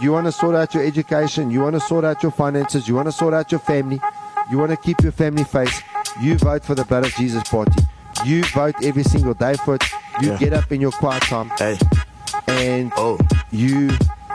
you 0.00 0.12
want 0.12 0.26
to 0.26 0.32
sort 0.32 0.54
out 0.54 0.74
your 0.74 0.84
education, 0.84 1.50
you 1.50 1.60
want 1.60 1.74
to 1.74 1.80
sort 1.80 2.04
out 2.04 2.22
your 2.22 2.32
finances, 2.32 2.86
you 2.88 2.94
want 2.94 3.06
to 3.08 3.12
sort 3.12 3.34
out 3.34 3.50
your 3.50 3.60
family, 3.60 4.00
you 4.50 4.58
want 4.58 4.70
to 4.70 4.76
keep 4.76 5.00
your 5.02 5.12
family 5.12 5.44
face, 5.44 5.82
you 6.20 6.36
vote 6.38 6.64
for 6.64 6.74
the 6.74 6.84
Blood 6.84 7.06
of 7.06 7.12
Jesus 7.14 7.42
Party. 7.48 7.82
You 8.24 8.42
vote 8.54 8.74
every 8.82 9.02
single 9.02 9.34
day 9.34 9.54
for 9.54 9.74
it. 9.74 9.84
You 10.22 10.30
Yeah. 10.32 10.38
get 10.38 10.52
up 10.54 10.72
in 10.72 10.80
your 10.80 10.90
quiet 10.92 11.22
time 11.24 11.50
Hey, 11.58 11.78
and 12.48 12.90
oh, 12.96 13.18
you 13.50 13.90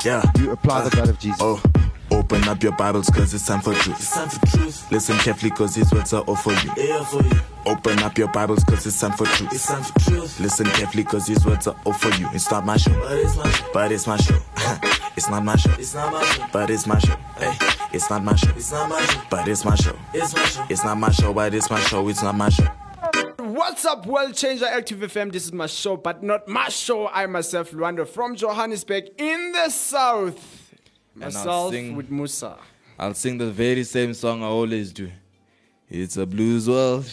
yeah. 0.05 0.21
you 0.37 0.51
apply 0.51 0.83
the 0.83 0.91
blood 0.95 1.09
of 1.09 1.17
Jesus. 1.19 1.39
Oh, 1.41 1.59
open 2.11 2.43
up 2.47 2.61
your 2.61 2.73
Bibles 2.73 3.09
cause 3.09 3.33
it's 3.33 3.47
time 3.47 3.61
for 3.61 3.73
truth. 3.73 3.97
It's 3.99 4.11
time 4.13 4.29
for 4.29 4.45
truth. 4.45 4.91
Listen 4.91 5.17
carefully 5.17 5.49
cause 5.51 5.73
these 5.73 5.91
words 5.91 6.13
are 6.13 6.21
all 6.21 6.35
for 6.35 6.53
you. 6.53 6.71
Yeah, 6.77 7.03
for 7.05 7.23
you. 7.23 7.31
Open 7.65 7.99
up 7.99 8.17
your 8.17 8.27
Bibles 8.29 8.63
cause 8.63 8.85
it's 8.87 8.99
time 8.99 9.11
for 9.11 9.25
truth. 9.25 9.53
It's 9.53 9.67
time 9.67 9.83
for 9.83 9.99
truth. 9.99 10.39
Listen 10.39 10.65
carefully 10.65 11.03
cause 11.03 11.27
these 11.27 11.45
words 11.45 11.67
are 11.67 11.75
all 11.85 11.93
for 11.93 12.09
you. 12.19 12.27
It's 12.33 12.49
not 12.49 12.65
my 12.65 12.75
show. 12.77 12.91
But 12.99 13.11
it's 13.19 13.37
my 13.37 13.51
show. 13.51 13.65
But 13.73 13.91
it's 13.91 14.07
my 14.07 14.17
show. 14.17 14.39
it's 15.15 15.29
not 15.29 15.43
my 15.45 15.55
show. 15.55 15.71
It's 15.77 15.93
not 15.93 16.11
my 16.11 16.23
show. 16.23 16.45
But 16.51 16.69
it's 16.71 16.87
my 16.87 16.97
show. 16.99 17.15
Hey, 17.37 17.53
it's 17.93 18.09
not 18.09 18.23
my 18.23 18.35
show. 18.35 18.49
It's 18.55 18.71
not 18.71 18.89
my 18.89 19.05
show. 19.05 19.21
But 19.29 19.47
it's 19.47 19.63
my 19.63 19.75
show. 19.75 19.95
It's 20.13 20.35
my 20.35 20.45
show. 20.45 20.65
It's 20.69 20.83
not 20.83 20.97
my 20.97 21.11
show, 21.11 21.33
but 21.33 21.53
it's 21.53 21.69
my 21.69 21.79
show. 21.81 22.07
It's 22.07 22.23
not 22.23 22.35
my 22.35 22.49
show. 22.49 22.65
What's 23.37 23.85
up, 23.85 24.07
World 24.07 24.33
Changer 24.33 24.65
Active 24.65 24.99
FM? 24.99 25.31
This 25.31 25.45
is 25.45 25.53
my 25.53 25.67
show, 25.67 25.97
but 25.97 26.23
not 26.23 26.47
my 26.47 26.67
show. 26.69 27.07
I 27.09 27.27
myself, 27.27 27.71
Luando 27.71 28.07
from 28.07 28.35
Johannesburg 28.35 29.09
in 29.19 29.51
the 29.51 29.69
south. 29.69 30.73
And 31.15 31.25
I'll 31.25 31.31
Myself 31.31 31.71
sing- 31.73 31.95
with 31.95 32.09
Musa. 32.09 32.57
I'll 32.97 33.13
sing 33.13 33.37
the 33.37 33.51
very 33.51 33.83
same 33.83 34.13
song 34.15 34.41
I 34.41 34.47
always 34.47 34.91
do. 34.91 35.11
It's 35.93 36.15
a 36.15 36.25
blues 36.25 36.69
world. 36.69 37.05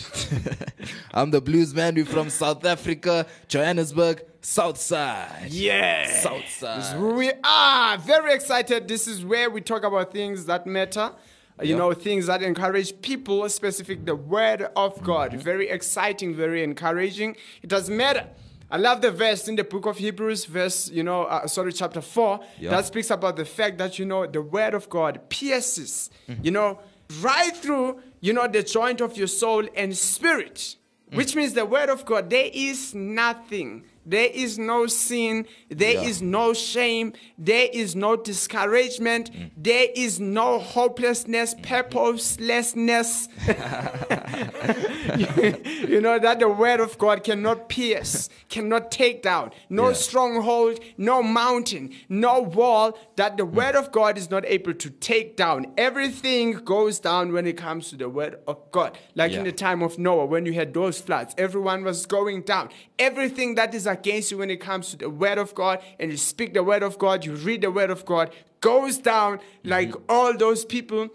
I'm 1.12 1.32
the 1.32 1.40
blues 1.40 1.74
man. 1.74 1.96
We're 1.96 2.04
from 2.04 2.30
South 2.30 2.64
Africa, 2.64 3.26
Johannesburg, 3.48 4.22
South 4.40 4.78
Side. 4.78 5.48
Yeah. 5.50 6.06
South 6.20 6.42
This 6.42 6.52
is 6.52 6.58
Side. 6.60 6.96
who 6.96 7.14
we 7.14 7.32
are 7.42 7.98
very 7.98 8.32
excited. 8.34 8.86
This 8.86 9.08
is 9.08 9.24
where 9.24 9.50
we 9.50 9.62
talk 9.62 9.82
about 9.82 10.12
things 10.12 10.46
that 10.46 10.64
matter. 10.64 11.00
uh, 11.10 11.64
You 11.64 11.70
Yeah. 11.70 11.78
know, 11.78 11.92
things 11.92 12.26
that 12.26 12.40
encourage 12.40 13.02
people, 13.02 13.48
specific 13.48 14.04
the 14.04 14.14
word 14.14 14.68
of 14.76 15.02
God. 15.02 15.32
Mm-hmm. 15.32 15.40
Very 15.40 15.68
exciting, 15.68 16.36
very 16.36 16.62
encouraging. 16.62 17.34
It 17.62 17.68
doesn't 17.68 17.96
matter. 17.96 18.28
I 18.70 18.76
love 18.76 19.00
the 19.00 19.10
verse 19.10 19.48
in 19.48 19.56
the 19.56 19.64
book 19.64 19.86
of 19.86 19.98
Hebrews, 19.98 20.44
verse, 20.44 20.88
you 20.88 21.02
know, 21.02 21.22
uh, 21.24 21.48
sorry, 21.48 21.72
chapter 21.72 22.00
4, 22.00 22.38
Yeah. 22.60 22.70
that 22.70 22.86
speaks 22.86 23.10
about 23.10 23.34
the 23.34 23.44
fact 23.44 23.78
that, 23.78 23.98
you 23.98 24.04
know, 24.04 24.24
the 24.26 24.40
word 24.42 24.74
of 24.74 24.88
God 24.88 25.28
pierces, 25.30 26.10
Mm-hmm. 26.28 26.44
you 26.44 26.52
know, 26.52 26.78
right 27.20 27.56
through, 27.56 28.00
you 28.20 28.32
know, 28.32 28.46
the 28.48 28.62
joint 28.62 29.00
of 29.00 29.16
your 29.16 29.26
soul 29.28 29.66
and 29.74 29.96
spirit, 29.96 30.76
Mm. 31.10 31.16
which 31.16 31.34
means 31.34 31.54
the 31.54 31.64
word 31.64 31.88
of 31.88 32.04
God, 32.04 32.28
there 32.28 32.50
is 32.52 32.94
nothing. 32.94 33.84
There 34.08 34.30
is 34.32 34.58
no 34.58 34.86
sin. 34.86 35.46
There 35.68 36.02
is 36.02 36.22
Yeah. 36.22 36.28
no 36.28 36.54
shame. 36.54 37.12
There 37.36 37.68
is 37.72 37.94
no 37.94 38.16
discouragement. 38.16 39.30
Mm. 39.30 39.50
There 39.56 39.88
is 39.94 40.18
no 40.18 40.58
hopelessness, 40.58 41.54
Mm-hmm. 41.54 41.62
purposelessness. 41.74 43.28
you, 45.88 46.00
know 46.00 46.18
that 46.18 46.38
the 46.40 46.48
word 46.48 46.80
of 46.80 46.98
God 46.98 47.24
cannot 47.24 47.68
pierce, 47.68 48.28
cannot 48.48 48.90
take 48.90 49.22
down. 49.22 49.50
No 49.68 49.88
Yeah. 49.88 49.92
stronghold, 49.94 50.80
no 50.96 51.22
mountain, 51.22 51.90
no 52.08 52.40
wall 52.40 52.98
that 53.16 53.36
the 53.36 53.44
word 53.44 53.74
of 53.74 53.92
God 53.92 54.18
is 54.18 54.30
not 54.30 54.44
able 54.46 54.74
to 54.74 54.90
take 54.90 55.36
down. 55.36 55.66
Everything 55.76 56.52
goes 56.64 56.98
down 56.98 57.32
when 57.32 57.46
it 57.46 57.56
comes 57.56 57.90
to 57.90 57.96
the 57.96 58.08
word 58.08 58.36
of 58.46 58.56
God. 58.70 58.96
Like 59.14 59.32
in 59.32 59.44
the 59.44 59.52
time 59.52 59.82
of 59.82 59.98
Noah, 59.98 60.26
when 60.26 60.46
you 60.46 60.52
had 60.54 60.72
those 60.74 61.00
floods, 61.00 61.34
everyone 61.36 61.84
was 61.84 62.06
going 62.06 62.42
down. 62.42 62.70
Everything 62.98 63.54
that 63.56 63.74
is 63.74 63.86
against 63.98 64.30
you 64.30 64.38
when 64.38 64.50
it 64.50 64.60
comes 64.60 64.90
to 64.90 64.96
the 64.96 65.10
word 65.10 65.38
of 65.38 65.54
God, 65.54 65.80
and 65.98 66.10
you 66.10 66.16
speak 66.16 66.54
the 66.54 66.62
word 66.62 66.82
of 66.82 66.98
God, 66.98 67.24
you 67.24 67.34
read 67.34 67.62
the 67.62 67.70
word 67.70 67.90
of 67.90 68.04
God, 68.04 68.30
goes 68.60 68.98
down 68.98 69.40
like 69.64 69.90
mm-hmm. 69.90 70.02
all 70.08 70.36
those 70.36 70.64
people, 70.64 71.08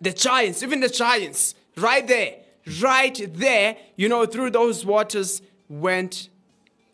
the 0.00 0.12
giants, 0.12 0.62
even 0.62 0.80
the 0.80 0.88
giants, 0.88 1.54
right 1.76 2.06
there, 2.06 2.36
right 2.80 3.20
there, 3.34 3.76
you 3.96 4.08
know, 4.08 4.26
through 4.26 4.50
those 4.50 4.84
waters 4.84 5.42
went 5.68 6.28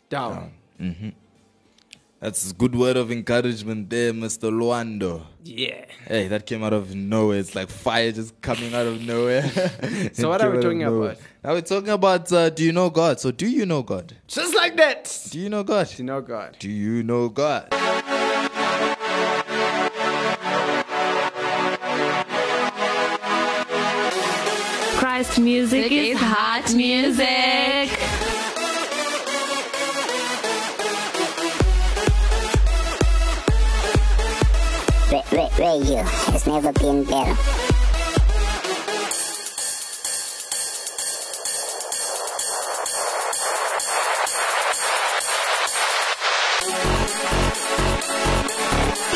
down. 0.08 0.52
Mm-hmm. 0.80 1.08
That's 2.22 2.52
a 2.52 2.54
good 2.54 2.76
word 2.76 2.96
of 2.96 3.10
encouragement 3.10 3.90
there, 3.90 4.12
Mr. 4.12 4.48
Luando. 4.48 5.22
Yeah. 5.42 5.86
Hey, 6.06 6.28
that 6.28 6.46
came 6.46 6.62
out 6.62 6.72
of 6.72 6.94
nowhere. 6.94 7.40
It's 7.40 7.56
like 7.56 7.68
fire 7.68 8.12
just 8.12 8.40
coming 8.40 8.72
out 8.72 8.86
of 8.86 9.04
nowhere. 9.04 9.42
So 10.12 10.28
what 10.28 10.40
are 10.40 10.50
we 10.52 10.62
talking 10.62 10.84
about? 10.84 11.16
Now 11.42 11.52
we're 11.54 11.62
talking 11.62 11.88
about 11.88 12.32
uh, 12.32 12.50
do 12.50 12.62
you 12.64 12.70
know 12.70 12.90
God? 12.90 13.18
So 13.18 13.32
do 13.32 13.48
you 13.48 13.66
know 13.66 13.82
God? 13.82 14.14
Just 14.28 14.54
like 14.54 14.76
that. 14.76 15.26
Do 15.32 15.40
you 15.40 15.48
know 15.48 15.64
God? 15.64 15.88
Do 15.88 15.96
You 15.96 16.04
know 16.04 16.20
God. 16.20 16.56
Do 16.60 16.70
you 16.70 17.02
know 17.02 17.28
God? 17.28 17.68
Christ 24.98 25.40
music 25.40 25.90
is 25.90 26.18
hot 26.20 26.72
music. 26.74 28.01
Radio 35.32 36.02
has 36.02 36.46
never 36.46 36.72
been 36.72 37.04
better. 37.04 37.34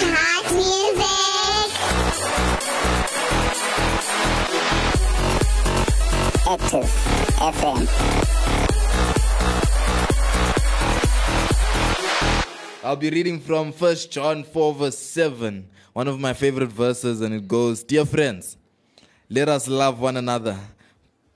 Hot 0.09 0.47
music. 0.55 1.13
Active 6.49 6.91
FM. 7.37 7.87
I'll 12.85 12.97
be 12.97 13.11
reading 13.11 13.41
from 13.41 13.73
1 13.73 13.97
John 14.11 14.45
4, 14.45 14.75
verse 14.75 14.97
7, 14.99 15.69
one 15.97 16.09
of 16.09 16.21
my 16.21 16.35
favorite 16.35 16.71
verses, 16.71 17.23
and 17.23 17.35
it 17.35 17.49
goes 17.49 17.83
Dear 17.83 18.05
friends, 18.05 18.59
let 19.31 19.49
us 19.49 19.67
love 19.67 19.99
one 19.99 20.19
another. 20.19 20.59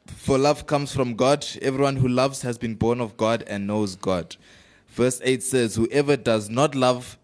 For 0.05 0.37
love 0.37 0.67
comes 0.67 0.93
from 0.95 1.15
God. 1.15 1.47
Everyone 1.63 1.97
who 1.97 2.09
loves 2.09 2.43
has 2.43 2.59
been 2.59 2.75
born 2.75 3.01
of 3.01 3.17
God 3.17 3.43
and 3.47 3.67
knows 3.67 3.97
God. 3.97 4.37
Verse 4.89 5.19
8 5.25 5.43
says, 5.43 5.77
Whoever 5.77 6.15
does 6.15 6.51
not 6.51 6.75
love 6.75 7.17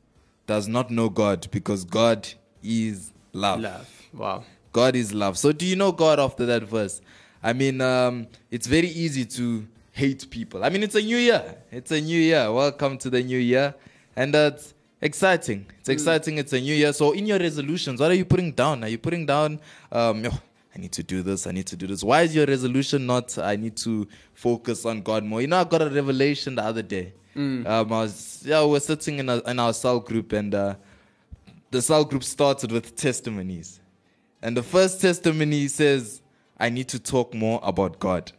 does 0.47 0.67
not 0.67 0.91
know 0.91 1.11
God, 1.11 1.47
because 1.51 1.85
God 1.85 2.27
is 2.63 3.13
love. 3.35 3.61
Love. 3.61 4.09
Wow. 4.15 4.45
God 4.73 4.97
is 4.97 5.13
love. 5.13 5.37
So, 5.37 5.53
do 5.53 5.67
you 5.67 5.77
know 5.77 5.93
God 5.93 6.19
after 6.19 6.47
that 6.47 6.63
verse? 6.63 7.03
I 7.43 7.53
mean, 7.53 7.83
um, 7.83 8.29
it's 8.51 8.67
very 8.67 8.89
easy 8.89 9.27
to 9.27 9.69
hate 9.93 10.31
people. 10.31 10.65
I 10.65 10.71
mean, 10.71 10.83
it's 10.83 10.95
a 10.95 11.03
new 11.03 11.19
year. 11.19 11.57
It's 11.71 11.91
a 11.91 12.01
new 12.01 12.19
year. 12.19 12.51
Welcome 12.51 12.97
to 12.97 13.11
the 13.11 13.23
new 13.23 13.37
year. 13.39 13.75
And 14.17 14.33
that's 14.33 14.73
exciting. 15.01 15.67
It's 15.81 15.89
exciting. 15.89 16.39
It's 16.39 16.53
a 16.53 16.61
new 16.61 16.75
year. 16.75 16.93
So, 16.93 17.13
in 17.13 17.27
your 17.27 17.39
resolutions, 17.39 18.01
what 18.01 18.11
are 18.11 18.15
you 18.15 18.25
putting 18.25 18.53
down? 18.53 18.85
Are 18.85 18.89
you 18.89 18.99
putting 18.99 19.27
down, 19.27 19.61
um, 19.93 20.23
"Oh, 20.27 20.41
I 20.75 20.79
need 20.79 20.93
to 20.93 21.03
do 21.03 21.23
this, 21.23 21.47
I 21.47 21.53
need 21.53 21.67
to 21.69 21.77
do 21.77 21.87
this? 21.87 22.03
Why 22.03 22.23
is 22.23 22.35
your 22.35 22.47
resolution 22.47 23.07
not, 23.07 23.37
I 23.39 23.57
need 23.57 23.77
to 23.79 24.07
focus 24.35 24.85
on 24.85 25.03
God 25.03 25.25
more? 25.25 25.41
You 25.41 25.47
know, 25.47 25.59
I 25.59 25.65
got 25.65 25.83
a 25.83 25.89
revelation 25.91 26.55
the 26.57 26.63
other 26.65 26.83
day. 26.83 27.13
Um, 27.67 27.93
I 27.93 28.01
was, 28.03 28.43
yeah, 28.47 28.65
we 28.65 28.71
were 28.73 28.81
sitting 28.81 29.19
in, 29.19 29.29
a, 29.29 29.39
in 29.51 29.59
our 29.59 29.73
cell 29.75 30.01
group, 30.01 30.33
and 30.33 30.55
uh, 30.55 30.75
the 31.71 31.83
cell 31.83 32.05
group 32.05 32.25
started 32.25 32.73
with 32.73 32.97
testimonies. 32.97 33.81
And 34.43 34.57
the 34.57 34.63
first 34.63 35.01
testimony 35.01 35.69
says, 35.69 36.23
I 36.59 36.69
need 36.71 36.89
to 36.89 36.99
talk 36.99 37.35
more 37.35 37.61
about 37.63 37.99
God. 37.99 38.33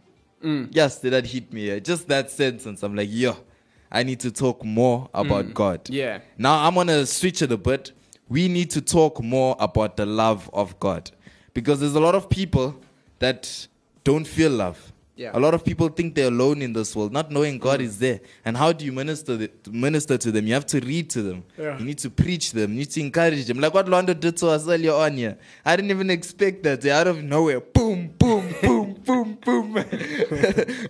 Yes, 0.71 0.99
did 0.99 1.13
that 1.13 1.25
hit 1.27 1.51
me? 1.51 1.79
Just 1.79 2.07
that 2.07 2.29
sentence. 2.31 2.81
I'm 2.83 2.95
like, 2.95 3.09
yo, 3.11 3.35
I 3.91 4.03
need 4.03 4.19
to 4.21 4.31
talk 4.31 4.63
more 4.63 5.09
about 5.13 5.45
mm. 5.45 5.53
God. 5.53 5.89
Yeah. 5.89 6.19
Now 6.37 6.65
I'm 6.67 6.73
going 6.73 6.87
to 6.87 7.05
switch 7.05 7.41
it 7.41 7.51
a 7.51 7.57
bit. 7.57 7.91
We 8.29 8.47
need 8.47 8.71
to 8.71 8.81
talk 8.81 9.23
more 9.23 9.55
about 9.59 9.97
the 9.97 10.05
love 10.05 10.49
of 10.53 10.79
God. 10.79 11.11
Because 11.53 11.79
there's 11.79 11.95
a 11.95 11.99
lot 11.99 12.15
of 12.15 12.29
people 12.29 12.75
that 13.19 13.67
don't 14.03 14.27
feel 14.27 14.51
love. 14.51 14.93
Yeah. 15.15 15.31
A 15.33 15.39
lot 15.39 15.55
of 15.55 15.65
people 15.65 15.89
think 15.89 16.13
they're 16.13 16.27
alone 16.27 16.61
in 16.61 16.73
this 16.73 16.95
world, 16.95 17.11
not 17.11 17.31
knowing 17.31 17.57
God 17.57 17.79
mm. 17.79 17.83
is 17.83 17.97
there. 17.97 18.19
And 18.45 18.55
how 18.55 18.71
do 18.71 18.85
you 18.85 18.91
minister 18.91 19.35
the, 19.35 19.47
to 19.47 19.71
minister 19.71 20.15
to 20.15 20.31
them? 20.31 20.45
You 20.45 20.53
have 20.53 20.67
to 20.67 20.79
read 20.79 21.09
to 21.11 21.23
them. 21.23 21.43
Yeah. 21.57 21.79
You 21.79 21.85
need 21.85 21.97
to 21.99 22.11
preach 22.11 22.51
them. 22.51 22.73
You 22.73 22.79
need 22.79 22.91
to 22.91 23.01
encourage 23.01 23.45
them. 23.45 23.59
Like 23.59 23.73
what 23.73 23.87
Londo 23.87 24.17
did 24.17 24.37
to 24.37 24.49
us 24.49 24.67
earlier 24.67 24.93
on 24.93 25.17
here. 25.17 25.37
I 25.65 25.75
didn't 25.75 25.89
even 25.89 26.11
expect 26.11 26.61
that. 26.63 26.85
Out 26.85 27.07
of 27.07 27.23
nowhere, 27.23 27.61
boom, 27.61 28.13
boom, 28.19 28.53
boom, 28.61 28.96
boom, 29.07 29.37
boom, 29.43 29.85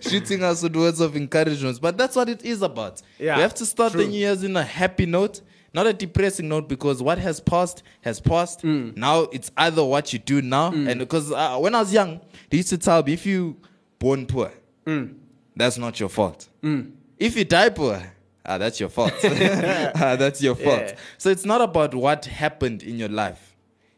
shooting 0.00 0.42
us 0.42 0.62
with 0.62 0.76
words 0.76 1.00
of 1.00 1.16
encouragement. 1.16 1.80
But 1.80 1.96
that's 1.96 2.16
what 2.16 2.28
it 2.28 2.44
is 2.44 2.62
about. 2.62 3.00
Yeah, 3.18 3.36
we 3.36 3.42
have 3.42 3.54
to 3.54 3.66
start 3.66 3.92
the 3.94 4.04
new 4.04 4.18
year's 4.18 4.42
in 4.44 4.56
a 4.56 4.62
happy 4.62 5.06
note. 5.06 5.40
Not 5.74 5.86
a 5.86 5.92
depressing 5.92 6.48
note 6.48 6.66
because 6.68 7.02
what 7.02 7.18
has 7.18 7.40
passed 7.40 7.82
has 8.00 8.20
passed. 8.20 8.62
Mm. 8.62 8.96
Now 8.96 9.22
it's 9.32 9.50
either 9.56 9.84
what 9.84 10.12
you 10.12 10.18
do 10.18 10.40
now, 10.42 10.72
and 10.72 10.98
because 10.98 11.30
uh, 11.30 11.56
when 11.58 11.74
I 11.74 11.80
was 11.80 11.92
young, 11.92 12.20
they 12.50 12.56
used 12.58 12.70
to 12.70 12.78
tell 12.78 13.02
me 13.02 13.12
if 13.12 13.24
you 13.26 13.56
born 13.98 14.26
poor, 14.26 14.50
Mm. 14.86 15.14
that's 15.54 15.76
not 15.76 16.00
your 16.00 16.08
fault. 16.08 16.48
If 17.18 17.36
you 17.36 17.44
die 17.44 17.68
poor, 17.68 18.02
ah, 18.46 18.56
that's 18.58 18.80
your 18.80 18.88
fault. 18.88 19.12
ah, 19.24 20.16
that's 20.18 20.40
your 20.42 20.54
fault. 20.54 20.80
Yeah. 20.80 20.96
So 21.18 21.28
it's 21.30 21.44
not 21.44 21.60
about 21.60 21.94
what 21.94 22.24
happened 22.24 22.82
in 22.82 22.98
your 22.98 23.10
life. 23.10 23.47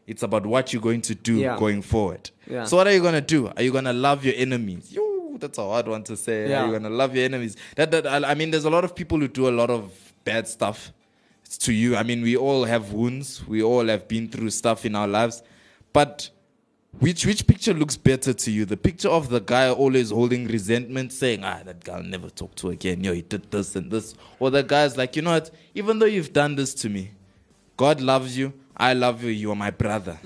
It's 0.07 0.23
about 0.23 0.45
what 0.45 0.73
you're 0.73 0.81
going 0.81 1.01
to 1.03 1.15
do 1.15 1.35
Yeah. 1.37 1.57
going 1.57 1.81
forward. 1.81 2.29
Yeah. 2.49 2.65
So 2.65 2.77
what 2.77 2.87
are 2.87 2.93
you 2.93 3.01
gonna 3.01 3.21
do? 3.21 3.47
Are 3.55 3.61
you 3.63 3.71
gonna 3.71 3.93
love 3.93 4.25
your 4.25 4.33
enemies? 4.35 4.91
Yo, 4.91 5.37
that's 5.39 5.57
a 5.57 5.63
hard 5.63 5.87
one 5.87 6.03
to 6.03 6.17
say. 6.17 6.53
Are 6.53 6.65
you 6.65 6.71
gonna 6.73 6.89
love 6.89 7.15
your 7.15 7.25
enemies? 7.25 7.55
That, 7.75 7.91
that 7.91 8.07
I 8.07 8.31
I 8.31 8.33
mean, 8.35 8.51
there's 8.51 8.65
a 8.65 8.69
lot 8.69 8.83
of 8.83 8.95
people 8.95 9.19
who 9.19 9.27
do 9.27 9.47
a 9.47 9.51
lot 9.61 9.69
of 9.69 9.91
bad 10.25 10.47
stuff 10.47 10.91
to 11.59 11.71
you. 11.73 11.95
I 11.95 12.03
mean, 12.03 12.21
we 12.23 12.35
all 12.35 12.63
have 12.65 12.93
wounds. 12.93 13.45
We 13.47 13.61
all 13.63 13.87
have 13.87 14.07
been 14.07 14.27
through 14.29 14.49
stuff 14.49 14.85
in 14.85 14.95
our 14.95 15.07
lives. 15.07 15.43
But 15.93 16.29
which 16.99 17.25
which 17.25 17.45
picture 17.47 17.73
looks 17.73 17.95
better 17.95 18.33
to 18.33 18.51
you? 18.51 18.65
The 18.65 18.77
picture 18.77 19.09
of 19.09 19.29
the 19.29 19.39
guy 19.39 19.69
always 19.69 20.09
holding 20.11 20.47
resentment, 20.47 21.13
saying, 21.13 21.43
"Ah, 21.43 21.61
that 21.65 21.83
guy 21.83 21.95
I'll 21.97 22.03
never 22.03 22.29
talk 22.29 22.55
to 22.55 22.69
again. 22.69 23.03
Yo, 23.03 23.13
he 23.13 23.21
did 23.21 23.49
this 23.51 23.75
and 23.75 23.89
this," 23.91 24.13
or 24.39 24.49
the 24.49 24.63
guy's 24.63 24.97
like, 24.97 25.15
"You 25.15 25.21
know 25.21 25.31
what? 25.31 25.51
Even 25.75 25.99
though 25.99 26.05
you've 26.05 26.33
done 26.33 26.55
this 26.55 26.73
to 26.75 26.89
me, 26.89 27.11
God 27.77 28.01
loves 28.01 28.37
you. 28.37 28.51
I 28.81 28.93
love 28.93 29.23
you. 29.23 29.29
You 29.29 29.51
are 29.51 29.55
my 29.55 29.69
brother. 29.69 30.17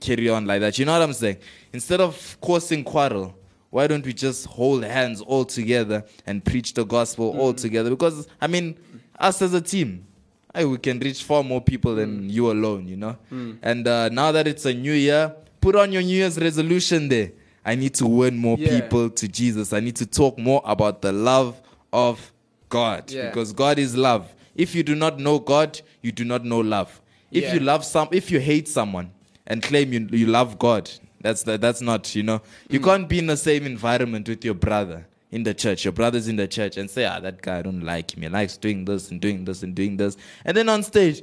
Carry 0.00 0.28
on 0.28 0.46
like 0.46 0.60
that. 0.60 0.78
You 0.78 0.84
know 0.84 0.92
what 0.92 1.02
I'm 1.02 1.14
saying? 1.14 1.38
Instead 1.72 2.02
of 2.02 2.36
causing 2.42 2.84
quarrel, 2.84 3.34
why 3.70 3.86
don't 3.86 4.04
we 4.04 4.12
just 4.12 4.44
hold 4.44 4.84
hands 4.84 5.22
all 5.22 5.46
together 5.46 6.04
and 6.26 6.44
preach 6.44 6.74
the 6.74 6.84
gospel 6.84 7.34
all 7.40 7.54
mm. 7.54 7.60
together? 7.60 7.88
Because 7.88 8.28
I 8.38 8.48
mean, 8.48 8.76
us 9.18 9.40
as 9.40 9.54
a 9.54 9.62
team, 9.62 10.06
hey, 10.54 10.66
we 10.66 10.76
can 10.76 10.98
reach 10.98 11.24
far 11.24 11.42
more 11.42 11.62
people 11.62 11.94
than 11.94 12.24
mm. 12.24 12.30
you 12.30 12.50
alone. 12.50 12.86
You 12.86 12.98
know. 12.98 13.16
Mm. 13.32 13.58
And 13.62 13.88
uh, 13.88 14.10
now 14.10 14.30
that 14.30 14.46
it's 14.46 14.66
a 14.66 14.74
new 14.74 14.92
year, 14.92 15.34
put 15.62 15.74
on 15.74 15.90
your 15.90 16.02
New 16.02 16.16
Year's 16.16 16.38
resolution 16.38 17.08
there. 17.08 17.32
I 17.64 17.76
need 17.76 17.94
to 17.94 18.06
win 18.06 18.36
more 18.36 18.58
Yeah. 18.58 18.80
people 18.80 19.08
to 19.08 19.28
Jesus. 19.28 19.72
I 19.72 19.80
need 19.80 19.96
to 19.96 20.06
talk 20.06 20.36
more 20.36 20.60
about 20.64 21.00
the 21.00 21.12
love 21.12 21.60
of 21.92 22.32
God 22.68 23.10
Yeah. 23.10 23.28
because 23.28 23.52
God 23.52 23.78
is 23.78 23.96
love. 23.96 24.34
If 24.54 24.74
you 24.74 24.82
do 24.82 24.94
not 24.94 25.18
know 25.18 25.38
God, 25.38 25.80
you 26.02 26.12
do 26.12 26.24
not 26.24 26.44
know 26.44 26.60
love. 26.60 27.00
If 27.32 27.44
Yeah. 27.44 27.54
you 27.54 27.60
love 27.60 27.84
some, 27.84 28.08
if 28.12 28.30
you 28.30 28.38
hate 28.40 28.68
someone 28.68 29.10
and 29.46 29.62
claim 29.62 29.92
you, 29.92 30.06
you 30.12 30.26
love 30.26 30.58
God, 30.58 30.90
that's 31.20 31.42
the, 31.42 31.58
that's 31.58 31.80
not 31.80 32.14
you 32.14 32.22
know. 32.22 32.40
You 32.68 32.78
Mm. 32.80 32.84
can't 32.84 33.08
be 33.08 33.18
in 33.18 33.26
the 33.26 33.36
same 33.36 33.64
environment 33.66 34.28
with 34.28 34.44
your 34.44 34.54
brother 34.54 35.06
in 35.30 35.42
the 35.44 35.54
church. 35.54 35.84
Your 35.84 35.92
brother's 35.92 36.28
in 36.28 36.36
the 36.36 36.46
church 36.46 36.76
and 36.76 36.90
say, 36.90 37.04
ah, 37.06 37.18
that 37.20 37.40
guy 37.42 37.58
I 37.58 37.62
don't 37.62 37.80
like 37.82 38.14
him. 38.16 38.22
He 38.22 38.28
likes 38.28 38.56
doing 38.56 38.84
this 38.84 39.10
and 39.10 39.20
doing 39.20 39.44
this 39.44 39.62
and 39.62 39.74
doing 39.74 39.96
this. 39.96 40.16
And 40.44 40.56
then 40.56 40.68
on 40.68 40.82
stage, 40.82 41.22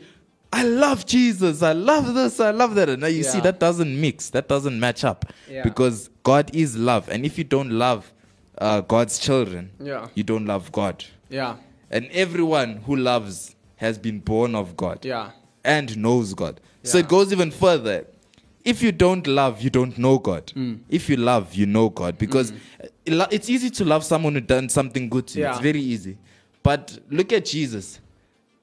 I 0.52 0.64
love 0.64 1.06
Jesus. 1.06 1.62
I 1.62 1.74
love 1.74 2.16
this. 2.16 2.40
I 2.40 2.50
love 2.50 2.74
that. 2.76 2.90
And 2.90 3.02
now 3.02 3.08
you 3.08 3.24
see 3.24 3.40
that 3.42 3.60
doesn't 3.60 4.02
mix. 4.02 4.30
That 4.32 4.48
doesn't 4.48 4.80
match 4.80 5.04
up 5.04 5.32
Yeah. 5.48 5.62
because 5.64 6.10
God 6.24 6.50
is 6.56 6.76
love. 6.76 7.08
And 7.10 7.24
if 7.26 7.38
you 7.38 7.44
don't 7.44 7.70
love 7.70 8.12
uh, 8.58 8.82
God's 8.82 9.20
children, 9.20 9.70
Yeah. 9.80 10.08
you 10.16 10.24
don't 10.24 10.46
love 10.46 10.72
God. 10.72 11.06
Yeah. 11.30 11.58
And 11.92 12.08
everyone 12.12 12.78
who 12.86 12.96
loves 12.96 13.56
has 13.78 13.98
been 13.98 14.20
born 14.20 14.54
of 14.56 14.76
God 14.76 15.06
Yeah. 15.06 15.30
And 15.64 15.98
knows 15.98 16.34
God. 16.34 16.60
So 16.84 16.98
it 16.98 17.08
goes 17.08 17.32
even 17.32 17.52
further. 17.52 18.06
If 18.66 18.82
you 18.82 18.92
don't 18.92 19.26
love, 19.28 19.62
you 19.62 19.70
don't 19.70 19.98
know 19.98 20.18
God. 20.20 20.48
Mm. 20.56 20.80
If 20.90 21.10
you 21.10 21.16
love, 21.18 21.54
you 21.56 21.66
know 21.66 21.90
God. 21.90 22.18
Because 22.18 22.52
lo- 23.08 23.28
it's 23.32 23.50
easy 23.50 23.70
to 23.72 23.86
love 23.86 24.04
someone 24.04 24.34
who 24.34 24.42
done 24.42 24.70
something 24.70 25.10
good 25.10 25.28
to 25.28 25.40
you. 25.40 25.46
Yeah. 25.46 25.52
It's 25.54 25.62
very 25.62 25.82
easy. 25.82 26.18
But 26.62 27.00
look 27.10 27.32
at 27.34 27.46
Jesus. 27.46 28.00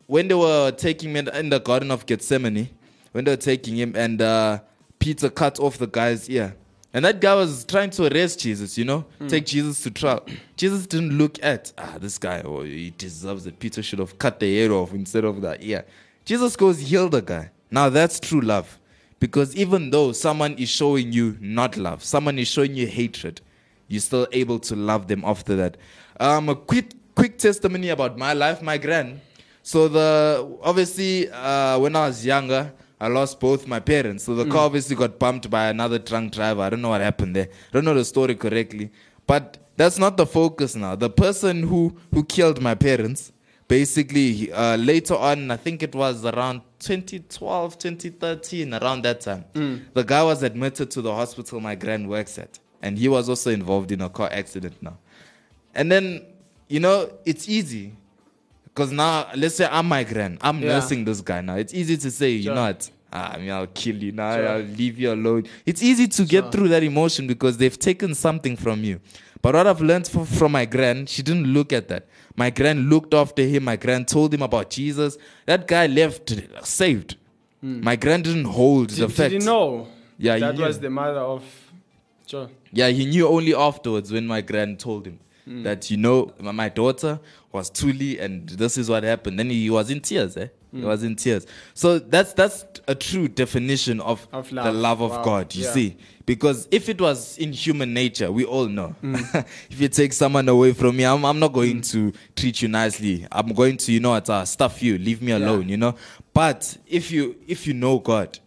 When 0.06 0.28
they 0.28 0.34
were 0.34 0.70
taking 0.70 1.10
him 1.10 1.16
in- 1.28 1.34
in 1.34 1.48
the 1.50 1.58
Garden 1.58 1.90
of 1.90 2.06
Gethsemane, 2.06 2.68
when 3.12 3.24
they 3.24 3.32
were 3.32 3.36
taking 3.36 3.76
him, 3.76 3.94
and 3.96 4.20
uh, 4.22 4.60
Peter 4.98 5.30
cut 5.30 5.58
off 5.58 5.78
the 5.78 5.86
guy's 5.86 6.28
ear. 6.30 6.54
And 6.92 7.04
that 7.04 7.20
guy 7.20 7.34
was 7.34 7.64
trying 7.64 7.90
to 7.90 8.06
arrest 8.10 8.40
Jesus, 8.40 8.78
you 8.78 8.84
know, 8.84 9.04
Mm. 9.20 9.28
take 9.28 9.46
Jesus 9.46 9.82
to 9.82 9.90
trial. 9.90 10.24
Jesus 10.56 10.86
didn't 10.86 11.18
look 11.18 11.38
at, 11.42 11.72
ah, 11.76 11.96
this 12.00 12.16
guy, 12.18 12.40
oh, 12.44 12.62
he 12.62 12.90
deserves 12.96 13.46
it. 13.46 13.58
Peter 13.58 13.82
should 13.82 13.98
have 13.98 14.16
cut 14.18 14.40
the 14.40 14.46
ear 14.46 14.72
off 14.72 14.94
instead 14.94 15.24
of 15.24 15.40
that 15.42 15.62
ear. 15.62 15.84
Jesus 16.26 16.56
goes, 16.56 16.80
heal 16.80 17.08
the 17.08 17.22
guy. 17.22 17.50
Now 17.70 17.88
that's 17.88 18.20
true 18.20 18.40
love. 18.40 18.78
Because 19.18 19.56
even 19.56 19.90
though 19.90 20.12
someone 20.12 20.54
is 20.54 20.68
showing 20.68 21.12
you 21.12 21.38
not 21.40 21.76
love, 21.78 22.04
someone 22.04 22.38
is 22.38 22.48
showing 22.48 22.74
you 22.74 22.86
hatred, 22.86 23.40
you're 23.88 24.00
still 24.00 24.26
able 24.32 24.58
to 24.58 24.76
love 24.76 25.06
them 25.06 25.22
after 25.24 25.56
that. 25.56 25.78
Um, 26.20 26.48
a 26.50 26.56
quick, 26.56 26.92
quick 27.14 27.38
testimony 27.38 27.88
about 27.88 28.18
my 28.18 28.34
life, 28.34 28.60
my 28.60 28.76
grand. 28.76 29.20
So 29.62 29.88
the 29.88 30.58
obviously 30.62 31.30
uh, 31.30 31.78
when 31.78 31.96
I 31.96 32.08
was 32.08 32.26
younger, 32.26 32.72
I 33.00 33.08
lost 33.08 33.40
both 33.40 33.66
my 33.66 33.78
parents. 33.78 34.24
So 34.24 34.34
the 34.34 34.46
car 34.46 34.66
obviously 34.66 34.96
got 34.96 35.18
bumped 35.18 35.48
by 35.48 35.68
another 35.68 35.98
drunk 35.98 36.32
driver. 36.32 36.62
I 36.62 36.70
don't 36.70 36.82
know 36.82 36.88
what 36.88 37.00
happened 37.00 37.36
there. 37.36 37.48
I 37.48 37.72
don't 37.72 37.84
know 37.84 37.94
the 37.94 38.04
story 38.04 38.34
correctly. 38.34 38.90
But 39.26 39.58
that's 39.76 39.98
not 39.98 40.16
the 40.16 40.26
focus 40.26 40.74
now. 40.74 40.94
The 40.96 41.10
person 41.10 41.62
who 41.62 41.96
who 42.12 42.24
killed 42.24 42.60
my 42.60 42.74
parents, 42.74 43.32
basically 43.68 44.52
uh, 44.52 44.76
later 44.76 45.14
on, 45.14 45.50
I 45.50 45.56
think 45.56 45.82
it 45.82 45.94
was 45.94 46.24
around 46.24 46.62
2012, 46.80 47.78
2013, 47.78 48.74
around 48.74 49.02
that 49.02 49.20
time. 49.20 49.44
The 49.94 50.04
guy 50.04 50.22
was 50.22 50.42
admitted 50.42 50.90
to 50.92 51.02
the 51.02 51.12
hospital 51.14 51.60
my 51.60 51.74
grand 51.74 52.08
works 52.08 52.38
at, 52.38 52.58
and 52.82 52.98
he 52.98 53.08
was 53.08 53.28
also 53.28 53.50
involved 53.50 53.92
in 53.92 54.00
a 54.00 54.08
car 54.08 54.28
accident 54.32 54.74
now. 54.82 54.98
And 55.74 55.90
then, 55.90 56.24
you 56.68 56.80
know, 56.80 57.10
it's 57.24 57.48
easy. 57.48 57.92
Because 58.64 58.92
now, 58.92 59.28
let's 59.34 59.54
say 59.56 59.66
I'm 59.70 59.86
my 59.88 60.04
grand. 60.04 60.38
I'm 60.42 60.58
Yeah. 60.60 60.68
nursing 60.74 61.04
this 61.04 61.20
guy 61.22 61.40
now. 61.40 61.56
It's 61.56 61.72
easy 61.72 61.96
to 61.96 62.10
say, 62.10 62.30
you 62.32 62.50
know 62.54 62.62
what? 62.62 62.90
Ah, 63.18 63.32
I 63.34 63.38
mean, 63.38 63.50
I'll 63.50 63.66
kill 63.82 63.96
you 64.06 64.12
now. 64.12 64.34
Sure. 64.36 64.48
I'll 64.48 64.60
leave 64.80 64.98
you 65.02 65.10
alone. 65.12 65.44
It's 65.64 65.82
easy 65.90 66.06
to 66.16 66.22
get 66.24 66.44
Sure. 66.44 66.50
through 66.52 66.68
that 66.74 66.82
emotion 66.82 67.26
because 67.26 67.56
they've 67.56 67.78
taken 67.90 68.14
something 68.14 68.56
from 68.64 68.84
you. 68.84 69.00
But 69.42 69.54
what 69.54 69.66
I've 69.66 69.80
learned 69.80 70.06
from 70.08 70.52
my 70.52 70.64
grand, 70.66 71.08
she 71.08 71.22
didn't 71.22 71.46
look 71.56 71.72
at 71.72 71.88
that. 71.88 72.02
My 72.36 72.50
grand 72.50 72.90
looked 72.90 73.14
after 73.14 73.42
him. 73.42 73.64
My 73.64 73.76
grand 73.76 74.08
told 74.08 74.34
him 74.34 74.42
about 74.42 74.68
Jesus. 74.70 75.16
That 75.46 75.66
guy 75.66 75.86
left 75.86 76.34
saved. 76.64 77.16
My 77.62 77.96
grand 77.96 78.24
didn't 78.24 78.44
hold 78.44 78.90
the 78.90 79.06
Did, 79.06 79.12
fact. 79.16 79.30
did 79.30 79.42
he 79.42 79.46
know? 79.46 79.88
Yeah, 80.18 80.34
he 80.34 80.40
that 80.40 80.58
was 80.58 80.78
the 80.78 80.90
mother 80.90 81.20
of. 81.20 81.42
Sure. 82.26 82.48
Yeah, 82.72 82.88
he 82.88 83.06
knew 83.06 83.26
only 83.28 83.54
afterwards 83.54 84.12
when 84.12 84.26
my 84.26 84.40
grand 84.40 84.78
told 84.78 85.06
him 85.06 85.18
Hmm. 85.46 85.62
that 85.62 85.90
you 85.90 85.96
know 85.96 86.32
my- 86.40 86.52
my 86.52 86.68
daughter 86.68 87.20
was 87.52 87.70
Tuli 87.70 88.18
and 88.18 88.48
this 88.62 88.76
is 88.76 88.88
what 88.90 89.04
happened. 89.04 89.38
Then 89.38 89.48
he 89.50 89.70
was 89.70 89.90
in 89.90 90.00
tears, 90.00 90.36
eh? 90.36 90.48
He 90.72 90.80
Hmm. 90.80 90.86
was 90.86 91.02
in 91.02 91.16
tears. 91.16 91.46
So 91.74 91.98
that's 91.98 92.32
that's 92.32 92.64
a 92.88 92.94
true 92.94 93.28
definition 93.28 94.00
of, 94.00 94.26
Of 94.32 94.48
the 94.50 94.56
love. 94.56 94.74
love 94.74 95.00
of 95.00 95.10
Wow. 95.12 95.22
God. 95.24 95.54
You 95.54 95.64
Yeah. 95.64 95.72
see, 95.72 95.96
because 96.26 96.68
if 96.70 96.88
it 96.88 97.00
was 97.00 97.38
in 97.38 97.52
human 97.52 97.94
nature, 97.94 98.30
we 98.30 98.44
all 98.44 98.66
know. 98.66 98.88
Hmm. 99.00 99.14
if 99.70 99.80
you 99.80 99.88
take 99.88 100.12
someone 100.12 100.48
away 100.48 100.72
from 100.72 100.96
me, 100.96 101.04
I'm, 101.04 101.24
I'm 101.24 101.38
not 101.38 101.52
going 101.52 101.80
to 101.82 102.12
treat 102.34 102.62
you 102.62 102.68
nicely. 102.68 103.26
I'm 103.32 103.48
going 103.54 103.76
to, 103.78 103.92
you 103.92 104.00
know 104.00 104.10
what, 104.10 104.28
uh, 104.28 104.44
stuff 104.44 104.82
you, 104.82 104.98
leave 104.98 105.22
me 105.22 105.32
alone. 105.32 105.68
You 105.68 105.76
know. 105.76 105.94
But 106.34 106.76
if 106.86 107.10
you 107.10 107.36
if 107.46 107.66
you 107.66 107.74
know 107.74 107.98
God, 107.98 108.38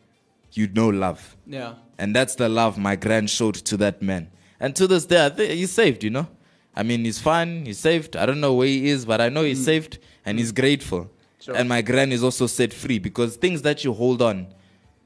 you 0.54 0.68
know 0.68 0.90
love. 0.90 1.36
Yeah. 1.48 1.74
And 1.98 2.16
that's 2.16 2.36
the 2.36 2.48
love 2.48 2.78
my 2.78 2.96
grand 2.96 3.30
showed 3.30 3.56
to 3.56 3.78
that 3.78 4.02
man. 4.02 4.30
And 4.60 4.76
to 4.76 4.88
this 4.88 5.06
day, 5.06 5.26
I 5.26 5.30
think 5.30 5.52
he's 5.52 5.72
saved, 5.72 6.04
you 6.04 6.10
know? 6.10 6.28
I 6.76 6.84
mean, 6.84 7.04
he's 7.04 7.20
fine, 7.20 7.66
he's 7.66 7.80
saved. 7.80 8.16
I 8.16 8.26
don't 8.26 8.40
know 8.40 8.54
where 8.54 8.68
he 8.68 8.90
is, 8.90 9.06
but 9.06 9.20
I 9.20 9.28
know 9.30 9.44
he's 9.44 9.64
saved 9.66 10.00
and 10.26 10.38
he's 10.40 10.52
grateful. 10.54 11.10
Mm. 11.40 11.46
Sure. 11.46 11.56
And 11.56 11.70
my 11.70 11.82
grand 11.82 12.14
is 12.14 12.24
also 12.24 12.48
set 12.48 12.74
free 12.74 13.00
because 13.00 13.36
things 13.38 13.62
that 13.62 13.84
you 13.84 13.94
hold 13.94 14.22
on 14.22 14.48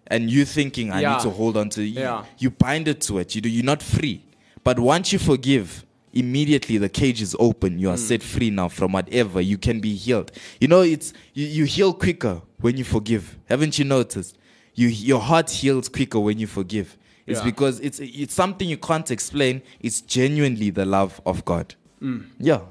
and 0.07 0.29
you 0.29 0.45
thinking, 0.45 0.91
I 0.91 1.01
Yeah. 1.01 1.13
need 1.13 1.21
to 1.23 1.29
hold 1.29 1.55
on 1.57 1.69
to, 1.71 1.83
you, 1.83 2.01
Yeah. 2.01 2.25
you 2.39 2.49
bind 2.49 2.87
it 2.87 3.01
to 3.01 3.19
it. 3.19 3.35
You 3.35 3.41
do, 3.41 3.49
you're 3.49 3.63
not 3.63 3.81
free. 3.83 4.21
But 4.63 4.79
once 4.79 5.13
you 5.13 5.19
forgive, 5.19 5.85
immediately 6.13 6.77
the 6.77 6.89
cage 6.89 7.21
is 7.21 7.35
open. 7.39 7.77
Mm. 7.77 7.79
You 7.81 7.89
are 7.91 7.97
set 7.97 8.21
free 8.23 8.49
now 8.49 8.67
from 8.69 8.91
whatever. 8.93 9.41
You 9.41 9.57
can 9.57 9.79
be 9.79 9.95
healed. 9.95 10.31
You 10.59 10.67
know, 10.67 10.81
it's 10.81 11.13
you, 11.33 11.45
you 11.47 11.65
heal 11.65 11.93
quicker 11.93 12.41
when 12.61 12.77
you 12.77 12.83
forgive. 12.83 13.37
Haven't 13.45 13.77
you 13.79 13.85
noticed? 13.85 14.37
You 14.75 14.87
your 14.87 15.19
heart 15.19 15.49
heals 15.51 15.89
quicker 15.89 16.19
when 16.19 16.39
you 16.39 16.47
forgive. 16.47 16.97
It's 17.25 17.39
Yeah. 17.39 17.45
because 17.45 17.79
it's 17.79 17.99
it's 17.99 18.33
something 18.33 18.67
you 18.67 18.77
can't 18.77 19.09
explain. 19.11 19.61
It's 19.79 20.01
genuinely 20.01 20.69
the 20.71 20.85
love 20.85 21.21
of 21.25 21.45
God. 21.45 21.75
Mm. 22.01 22.25
Yeah. 22.39 22.61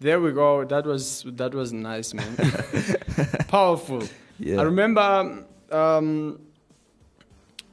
There 0.00 0.20
we 0.20 0.32
go. 0.32 0.64
That 0.64 0.86
was 0.86 1.24
that 1.26 1.54
was 1.54 1.72
nice, 1.72 2.14
man. 2.14 2.36
Powerful. 3.48 4.04
Yeah. 4.38 4.60
I 4.60 4.62
remember 4.62 5.44
um, 5.72 6.38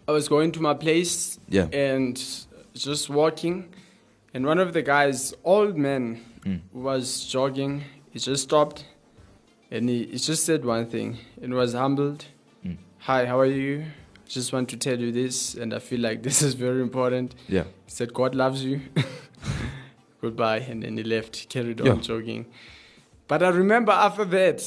I 0.08 0.12
was 0.12 0.28
going 0.28 0.52
to 0.54 0.62
my 0.62 0.74
place 0.74 1.40
Yeah. 1.50 1.68
and 1.72 2.20
just 2.74 3.10
walking, 3.10 3.70
and 4.34 4.46
one 4.46 4.58
of 4.60 4.74
the 4.74 4.82
guys, 4.82 5.34
old 5.44 5.78
man, 5.78 6.22
Mm. 6.46 6.62
was 6.74 7.26
jogging. 7.26 7.84
He 8.12 8.20
just 8.20 8.44
stopped, 8.44 8.86
and 9.72 9.90
he, 9.90 10.06
he 10.06 10.18
just 10.20 10.46
said 10.46 10.64
one 10.64 10.86
thing 10.86 11.18
and 11.42 11.56
was 11.56 11.74
humbled. 11.74 12.26
Mm. 12.64 12.78
Hi, 13.00 13.26
how 13.26 13.40
are 13.40 13.48
you? 13.48 13.86
Just 14.28 14.54
want 14.54 14.70
to 14.70 14.78
tell 14.78 15.00
you 15.00 15.12
this, 15.12 15.56
and 15.56 15.74
I 15.74 15.80
feel 15.80 16.00
like 16.02 16.22
this 16.22 16.44
is 16.44 16.54
very 16.54 16.82
important. 16.82 17.34
Yeah. 17.48 17.64
He 17.86 17.92
said, 17.92 18.14
God 18.14 18.36
loves 18.36 18.64
you. 18.64 18.82
Goodbye. 20.26 20.62
And 20.72 20.82
then 20.84 20.94
he 20.98 21.04
left, 21.16 21.34
carried 21.50 21.80
on 21.82 21.88
Yeah. 21.88 22.02
jogging. 22.10 22.44
But 23.28 23.40
I 23.44 23.50
remember 23.50 23.92
after 24.08 24.26
that, 24.38 24.60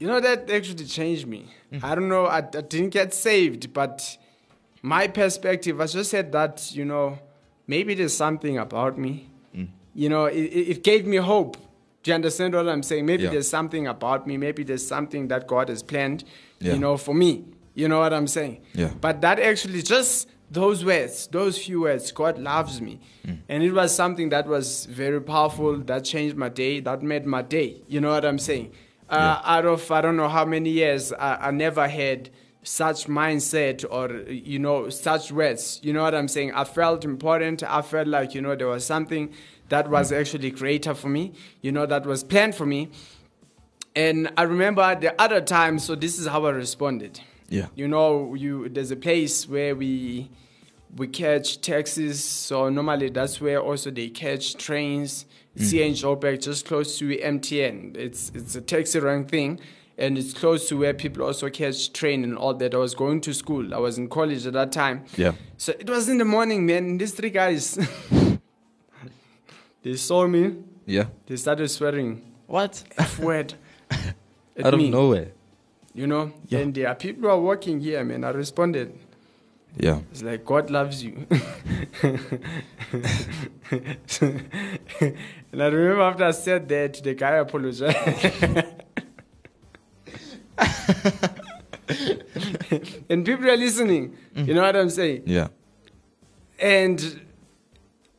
you 0.00 0.06
know, 0.10 0.20
that 0.20 0.50
actually 0.50 0.86
changed 0.98 1.26
me. 1.34 1.40
Mm. 1.72 1.84
I 1.88 1.94
don't 1.96 2.08
know, 2.08 2.24
I, 2.26 2.38
I 2.38 2.62
didn't 2.74 2.90
get 3.00 3.12
saved, 3.28 3.62
but 3.80 3.96
my 4.82 5.04
perspective, 5.20 5.74
I 5.80 5.86
just 5.86 6.10
said 6.10 6.26
that, 6.38 6.54
you 6.78 6.84
know, 6.92 7.18
maybe 7.66 7.94
there's 7.94 8.16
something 8.26 8.56
about 8.66 8.98
me. 8.98 9.12
Mm. 9.56 9.68
You 10.02 10.08
know, 10.08 10.24
it, 10.26 10.46
it 10.58 10.64
it 10.74 10.80
gave 10.90 11.02
me 11.14 11.18
hope 11.32 11.56
Do 12.02 12.10
you 12.10 12.14
understand 12.14 12.54
what 12.54 12.66
I'm 12.74 12.82
saying? 12.90 13.04
Maybe 13.12 13.24
Yeah. 13.24 13.32
there's 13.34 13.50
something 13.58 13.84
about 13.86 14.20
me. 14.28 14.34
Maybe 14.46 14.62
there's 14.68 14.86
something 14.96 15.28
that 15.32 15.42
God 15.54 15.66
has 15.72 15.82
planned, 15.90 16.20
Yeah. 16.58 16.72
you 16.74 16.78
know, 16.84 16.96
for 17.06 17.14
me. 17.24 17.30
You 17.80 17.86
know 17.90 18.00
what 18.04 18.12
I'm 18.18 18.26
saying? 18.36 18.54
Yeah. 18.82 18.92
But 19.06 19.14
that 19.24 19.36
actually 19.50 19.82
just 19.82 20.14
those 20.50 20.84
words, 20.84 21.28
those 21.28 21.58
few 21.58 21.82
words, 21.82 22.10
God 22.12 22.38
loves 22.38 22.80
me. 22.80 23.00
Mm. 23.26 23.38
And 23.48 23.62
it 23.62 23.72
was 23.72 23.94
something 23.94 24.30
that 24.30 24.46
was 24.46 24.86
very 24.86 25.20
powerful, 25.20 25.78
that 25.78 26.04
changed 26.04 26.36
my 26.36 26.48
day, 26.48 26.80
that 26.80 27.02
made 27.02 27.24
my 27.24 27.42
day. 27.42 27.82
You 27.86 28.00
know 28.00 28.10
what 28.10 28.24
I'm 28.24 28.38
saying? 28.38 28.72
Uh, 29.08 29.40
Out 29.44 29.66
of 29.66 29.90
I 29.90 30.00
don't 30.00 30.16
know 30.16 30.28
how 30.28 30.44
many 30.44 30.70
years, 30.70 31.12
I, 31.12 31.48
I 31.48 31.50
never 31.50 31.88
had 31.88 32.30
such 32.62 33.06
mindset 33.06 33.84
or, 33.90 34.30
you 34.30 34.58
know, 34.58 34.90
such 34.90 35.32
words. 35.32 35.80
You 35.82 35.92
know 35.92 36.02
what 36.02 36.14
I'm 36.14 36.28
saying? 36.28 36.52
I 36.52 36.64
felt 36.64 37.04
important. 37.04 37.62
I 37.62 37.82
felt 37.82 38.08
like, 38.08 38.34
you 38.34 38.42
know, 38.42 38.54
there 38.54 38.68
was 38.68 38.84
something 38.84 39.32
that 39.68 39.88
was 39.88 40.12
actually 40.12 40.50
greater 40.50 40.94
for 40.94 41.08
me, 41.08 41.32
you 41.62 41.72
know, 41.72 41.86
that 41.86 42.04
was 42.04 42.24
planned 42.24 42.54
for 42.54 42.66
me. 42.66 42.90
And 43.94 44.32
I 44.36 44.42
remember 44.42 44.94
the 44.94 45.20
other 45.20 45.40
time, 45.40 45.78
so 45.78 45.94
this 45.94 46.18
is 46.18 46.26
how 46.26 46.44
I 46.46 46.50
responded. 46.50 47.20
Yeah. 47.50 47.66
You 47.74 47.88
know, 47.88 48.34
you 48.34 48.68
there's 48.70 48.90
a 48.90 48.96
place 48.96 49.46
where 49.46 49.74
we 49.76 50.30
we 50.96 51.06
catch 51.08 51.60
taxis, 51.60 52.24
so 52.24 52.68
normally 52.70 53.10
that's 53.10 53.40
where 53.40 53.60
also 53.60 53.90
they 53.90 54.08
catch 54.08 54.54
trains. 54.56 55.26
It's 55.56 55.72
here 55.72 55.84
in 55.84 55.92
Joburg, 55.94 56.40
just 56.42 56.64
close 56.64 56.96
to 56.98 57.04
MTN. 57.08 57.96
It's 57.96 58.30
it's 58.34 58.54
a 58.54 58.60
taxi 58.60 58.98
rank 59.00 59.28
thing, 59.28 59.58
and 59.98 60.16
it's 60.16 60.32
close 60.32 60.68
to 60.68 60.76
where 60.78 60.94
people 60.94 61.24
also 61.24 61.50
catch 61.50 61.92
train 61.92 62.22
and 62.24 62.38
all 62.38 62.54
that. 62.54 62.72
I 62.72 62.78
was 62.78 62.94
going 62.94 63.20
to 63.22 63.34
school. 63.34 63.74
I 63.74 63.78
was 63.78 63.98
in 63.98 64.08
college 64.08 64.46
at 64.46 64.52
that 64.54 64.70
time. 64.72 65.04
Yeah. 65.16 65.32
So 65.58 65.72
it 65.78 65.90
was 65.90 66.08
in 66.08 66.18
the 66.18 66.24
morning, 66.24 66.66
man. 66.66 66.98
These 66.98 67.12
three 67.14 67.30
guys, 67.30 67.76
they 69.82 69.96
saw 69.96 70.26
me. 70.26 70.56
Yeah. 70.86 71.06
They 71.26 71.36
started 71.36 71.68
swearing 71.68 72.22
What? 72.46 72.82
F 72.98 73.18
word 73.18 73.54
at 73.90 74.14
Out 74.64 74.74
of 74.74 74.78
me. 74.80 74.90
nowhere. 74.90 75.32
You 75.94 76.06
know, 76.06 76.32
Yeah. 76.48 76.60
and 76.60 76.74
there 76.74 76.88
are 76.88 76.94
people 76.94 77.22
who 77.22 77.28
are 77.28 77.40
working 77.40 77.80
here, 77.80 78.04
man. 78.04 78.24
I 78.24 78.30
responded. 78.30 78.92
Yeah. 79.76 80.00
It's 80.10 80.22
like 80.22 80.44
God 80.44 80.70
loves 80.70 81.02
you. 81.04 81.26
and 84.20 85.62
I 85.62 85.66
remember 85.66 86.02
after 86.02 86.24
I 86.24 86.30
said 86.32 86.68
that, 86.68 86.94
the 87.02 87.14
guy 87.14 87.36
apologized. 87.36 87.96
and 93.08 93.24
people 93.24 93.48
are 93.48 93.56
listening. 93.56 94.16
Mm. 94.34 94.48
You 94.48 94.54
know 94.54 94.62
what 94.62 94.76
I'm 94.76 94.90
saying? 94.90 95.22
Yeah. 95.26 95.48
and 96.58 97.00
it 97.00 97.18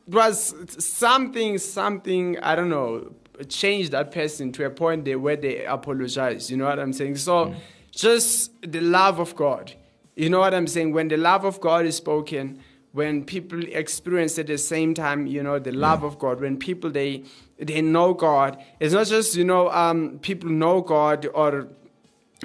was 0.08 0.52
something 0.84 1.58
something 1.58 2.36
i 2.40 2.56
don't 2.56 2.68
know 2.68 3.12
changed 3.44 3.92
that 3.92 4.12
person 4.12 4.52
to 4.52 4.64
a 4.64 4.70
point 4.70 5.04
they, 5.04 5.16
where 5.16 5.36
they 5.36 5.64
apologize 5.64 6.50
you 6.50 6.56
know 6.56 6.64
what 6.66 6.78
i'm 6.78 6.92
saying? 6.92 7.16
So 7.16 7.54
just 7.90 8.50
the 8.62 8.80
love 8.80 9.18
of 9.18 9.36
god 9.36 9.72
you 10.14 10.28
know 10.28 10.40
what 10.40 10.54
i'm 10.54 10.66
saying? 10.66 10.92
When 10.92 11.08
the 11.08 11.16
love 11.16 11.44
of 11.44 11.60
god 11.60 11.86
is 11.86 11.96
spoken 11.96 12.60
when 12.92 13.24
people 13.24 13.62
experience 13.68 14.38
at 14.38 14.46
the 14.46 14.58
same 14.58 14.94
time 14.94 15.26
you 15.26 15.42
know 15.42 15.58
the 15.58 15.72
love 15.72 16.02
of 16.04 16.18
god 16.18 16.40
when 16.40 16.56
people 16.56 16.90
they 16.90 17.24
they 17.58 17.80
know 17.80 18.14
god 18.14 18.62
it's 18.80 18.92
not 18.92 19.06
just 19.06 19.34
you 19.34 19.44
know 19.44 19.70
um, 19.70 20.18
people 20.20 20.48
know 20.48 20.80
god 20.80 21.26
or 21.34 21.68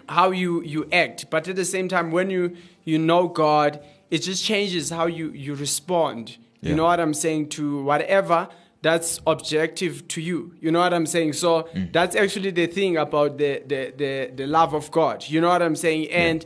how 0.09 0.31
you 0.31 0.63
you 0.63 0.87
act 0.91 1.29
but 1.29 1.47
at 1.47 1.55
the 1.55 1.65
same 1.65 1.87
time 1.87 2.11
when 2.11 2.29
you 2.29 2.55
you 2.85 2.97
know 2.97 3.27
god 3.27 3.83
it 4.09 4.19
just 4.19 4.43
changes 4.43 4.89
how 4.89 5.05
you 5.05 5.29
you 5.31 5.53
respond 5.53 6.37
you 6.61 6.73
know 6.75 6.83
what 6.83 6.99
i'm 6.99 7.13
saying 7.13 7.47
to 7.47 7.83
whatever 7.83 8.47
that's 8.81 9.19
objective 9.25 10.07
to 10.09 10.21
you. 10.21 10.53
You 10.59 10.71
know 10.71 10.79
what 10.79 10.93
i'm 10.93 11.05
saying? 11.05 11.33
So 11.33 11.63
mm. 11.73 11.91
that's 11.91 12.15
actually 12.15 12.51
the 12.51 12.67
thing 12.67 12.97
about 12.97 13.37
the, 13.37 13.63
the 13.65 13.93
the 13.97 14.31
the 14.35 14.47
love 14.47 14.73
of 14.73 14.91
god. 14.91 15.25
You 15.27 15.41
know 15.41 15.49
what 15.49 15.61
i'm 15.61 15.75
saying? 15.75 16.09
And 16.11 16.45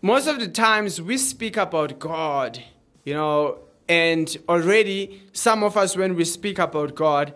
most 0.00 0.28
of 0.28 0.38
the 0.38 0.48
times 0.48 1.02
we 1.02 1.18
speak 1.18 1.56
about 1.56 1.98
god 1.98 2.62
you 3.04 3.12
know 3.12 3.58
and 3.88 4.36
already 4.48 5.22
some 5.32 5.64
of 5.64 5.76
us 5.76 5.96
when 5.96 6.14
we 6.14 6.24
speak 6.24 6.58
about 6.58 6.94
god 6.94 7.34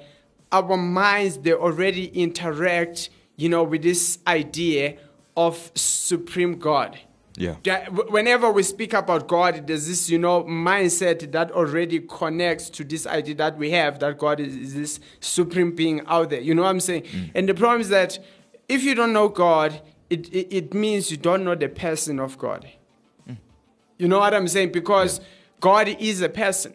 our 0.53 0.77
minds 0.77 1.39
they 1.39 1.53
already 1.53 2.07
interact 2.09 3.11
you 3.37 3.49
know 3.49 3.65
with 3.65 3.83
this 3.83 4.19
idea 4.27 4.97
of 5.37 5.73
supreme 5.75 6.57
god 6.59 6.99
Yeah. 7.37 7.57
Yeah, 7.65 7.89
whenever 7.89 8.51
we 8.53 8.62
speak 8.62 8.93
about 8.93 9.27
god 9.27 9.67
there's 9.67 9.87
this 9.87 10.11
you 10.11 10.19
know 10.19 10.45
mindset 10.45 11.33
that 11.33 11.51
already 11.53 12.01
connects 12.01 12.69
to 12.71 12.85
this 12.85 13.07
idea 13.07 13.35
that 13.37 13.57
we 13.57 13.71
have 13.71 13.99
that 14.01 14.19
god 14.19 14.39
is, 14.39 14.55
is 14.55 14.75
this 14.75 15.01
supreme 15.21 15.73
being 15.75 16.03
out 16.07 16.29
there. 16.31 16.41
You 16.43 16.55
know 16.55 16.62
what 16.62 16.69
i'm 16.69 16.81
saying? 16.81 17.03
Mm. 17.05 17.31
And 17.35 17.49
the 17.49 17.55
problem 17.55 17.81
is 17.81 17.89
that 17.89 18.19
if 18.69 18.83
you 18.85 18.95
don't 18.95 19.12
know 19.15 19.29
god 19.29 19.81
it, 20.11 20.29
it, 20.35 20.55
it 20.55 20.75
means 20.75 21.11
you 21.11 21.17
don't 21.17 21.43
know 21.43 21.55
the 21.55 21.69
person 21.71 22.21
of 22.21 22.37
god. 22.37 22.69
Mm. 23.27 23.39
You 23.99 24.09
know 24.09 24.19
what 24.19 24.35
i'm 24.35 24.47
saying? 24.49 24.73
Because 24.73 25.21
god 25.61 25.89
is 25.89 26.21
a 26.21 26.29
person. 26.29 26.75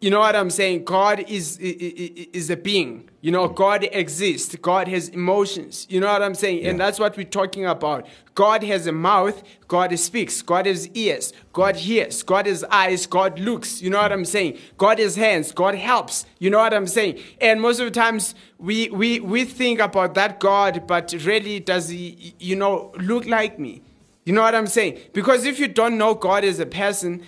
You 0.00 0.10
know 0.10 0.20
what 0.20 0.36
I'm 0.36 0.50
saying? 0.50 0.84
God 0.84 1.24
is, 1.28 1.58
i- 1.62 1.64
i- 1.64 2.12
i- 2.20 2.28
is 2.34 2.50
a 2.50 2.56
being. 2.56 3.08
You 3.24 3.30
know, 3.30 3.48
God 3.48 3.88
exists. 3.90 4.54
God 4.56 4.86
has 4.86 5.08
emotions. 5.08 5.86
You 5.88 5.98
know 5.98 6.12
what 6.12 6.20
I'm 6.20 6.34
saying? 6.34 6.66
And 6.66 6.78
that's 6.78 6.98
what 6.98 7.16
we're 7.16 7.24
talking 7.24 7.64
about. 7.64 8.06
God 8.34 8.62
has 8.64 8.86
a 8.86 8.92
mouth. 8.92 9.42
God 9.66 9.98
speaks. 9.98 10.42
God 10.42 10.66
has 10.66 10.88
ears. 10.88 11.32
God 11.54 11.76
hears. 11.76 12.22
God 12.22 12.44
has 12.44 12.64
eyes. 12.64 13.06
God 13.06 13.38
looks. 13.38 13.80
You 13.80 13.88
know 13.88 14.02
what 14.02 14.12
I'm 14.12 14.26
saying? 14.26 14.58
God 14.76 14.98
has 14.98 15.16
hands. 15.16 15.52
God 15.52 15.74
helps. 15.74 16.26
You 16.38 16.50
know 16.50 16.58
what 16.58 16.74
I'm 16.74 16.86
saying? 16.86 17.18
And 17.40 17.62
most 17.62 17.80
of 17.80 17.86
the 17.86 17.98
times 17.98 18.34
we, 18.58 18.90
we, 18.90 19.20
we 19.20 19.46
think 19.46 19.80
about 19.80 20.12
that 20.16 20.38
God, 20.38 20.86
but 20.86 21.14
really 21.24 21.60
does 21.60 21.88
he, 21.88 22.34
you 22.38 22.56
know, 22.56 22.92
look 22.98 23.24
like 23.24 23.58
me? 23.58 23.80
You 24.26 24.34
know 24.34 24.42
what 24.42 24.54
I'm 24.54 24.66
saying? 24.66 24.98
Because 25.14 25.46
if 25.46 25.58
you 25.58 25.68
don't 25.68 25.96
know 25.96 26.14
God 26.14 26.44
as 26.44 26.58
a 26.58 26.66
person, 26.66 27.22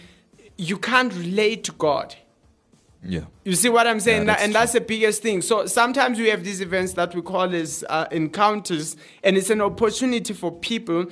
you 0.59 0.77
can't 0.77 1.15
relate 1.15 1.65
to 1.65 1.73
God. 1.73 2.17
Yeah. 3.09 3.25
You 3.45 3.55
see 3.55 3.69
what 3.69 3.87
I'm 3.87 4.01
saying? 4.01 4.23
Yeah, 4.23 4.33
that's 4.33 4.43
and 4.43 4.55
that's 4.55 4.73
the 4.73 4.81
biggest 4.81 5.23
thing. 5.23 5.41
So 5.43 5.67
sometimes 5.67 6.19
we 6.19 6.29
have 6.29 6.43
these 6.43 6.61
events 6.61 6.95
that 6.95 7.15
we 7.15 7.23
call 7.23 7.55
as 7.55 7.85
uh, 7.89 8.07
encounters, 8.11 8.97
and 9.23 9.37
it's 9.37 9.51
an 9.51 9.61
opportunity 9.61 10.35
for 10.35 10.51
people 10.51 11.07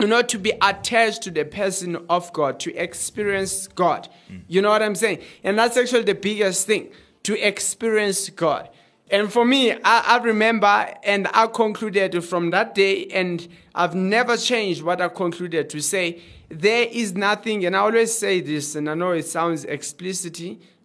you 0.00 0.06
know, 0.06 0.22
to 0.22 0.38
be 0.38 0.52
attached 0.62 1.22
to 1.22 1.30
the 1.30 1.44
person 1.44 1.96
of 2.08 2.32
God, 2.32 2.58
to 2.60 2.74
experience 2.74 3.68
God. 3.68 4.08
You 4.48 4.62
know 4.62 4.70
what 4.70 4.82
I'm 4.82 4.94
saying? 4.94 5.18
And 5.44 5.58
that's 5.58 5.76
actually 5.76 6.04
the 6.04 6.14
biggest 6.14 6.66
thing 6.66 6.90
to 7.24 7.38
experience 7.46 8.30
God. 8.30 8.70
And 9.10 9.30
for 9.30 9.44
me, 9.44 9.72
I, 9.72 9.78
I 9.84 10.18
remember 10.22 10.94
and 11.02 11.28
I 11.34 11.48
concluded 11.48 12.24
from 12.24 12.50
that 12.50 12.74
day, 12.74 13.06
and 13.08 13.46
I've 13.74 13.94
never 13.94 14.36
changed 14.36 14.82
what 14.82 15.00
I 15.00 15.08
concluded 15.08 15.68
to 15.70 15.82
say. 15.82 16.22
There 16.48 16.88
is 16.90 17.14
nothing, 17.14 17.66
and 17.66 17.76
I 17.76 17.80
always 17.80 18.16
say 18.16 18.40
this, 18.40 18.76
and 18.76 18.88
I 18.88 18.94
know 18.94 19.10
it 19.10 19.26
sounds 19.26 19.64
explicit, 19.64 20.40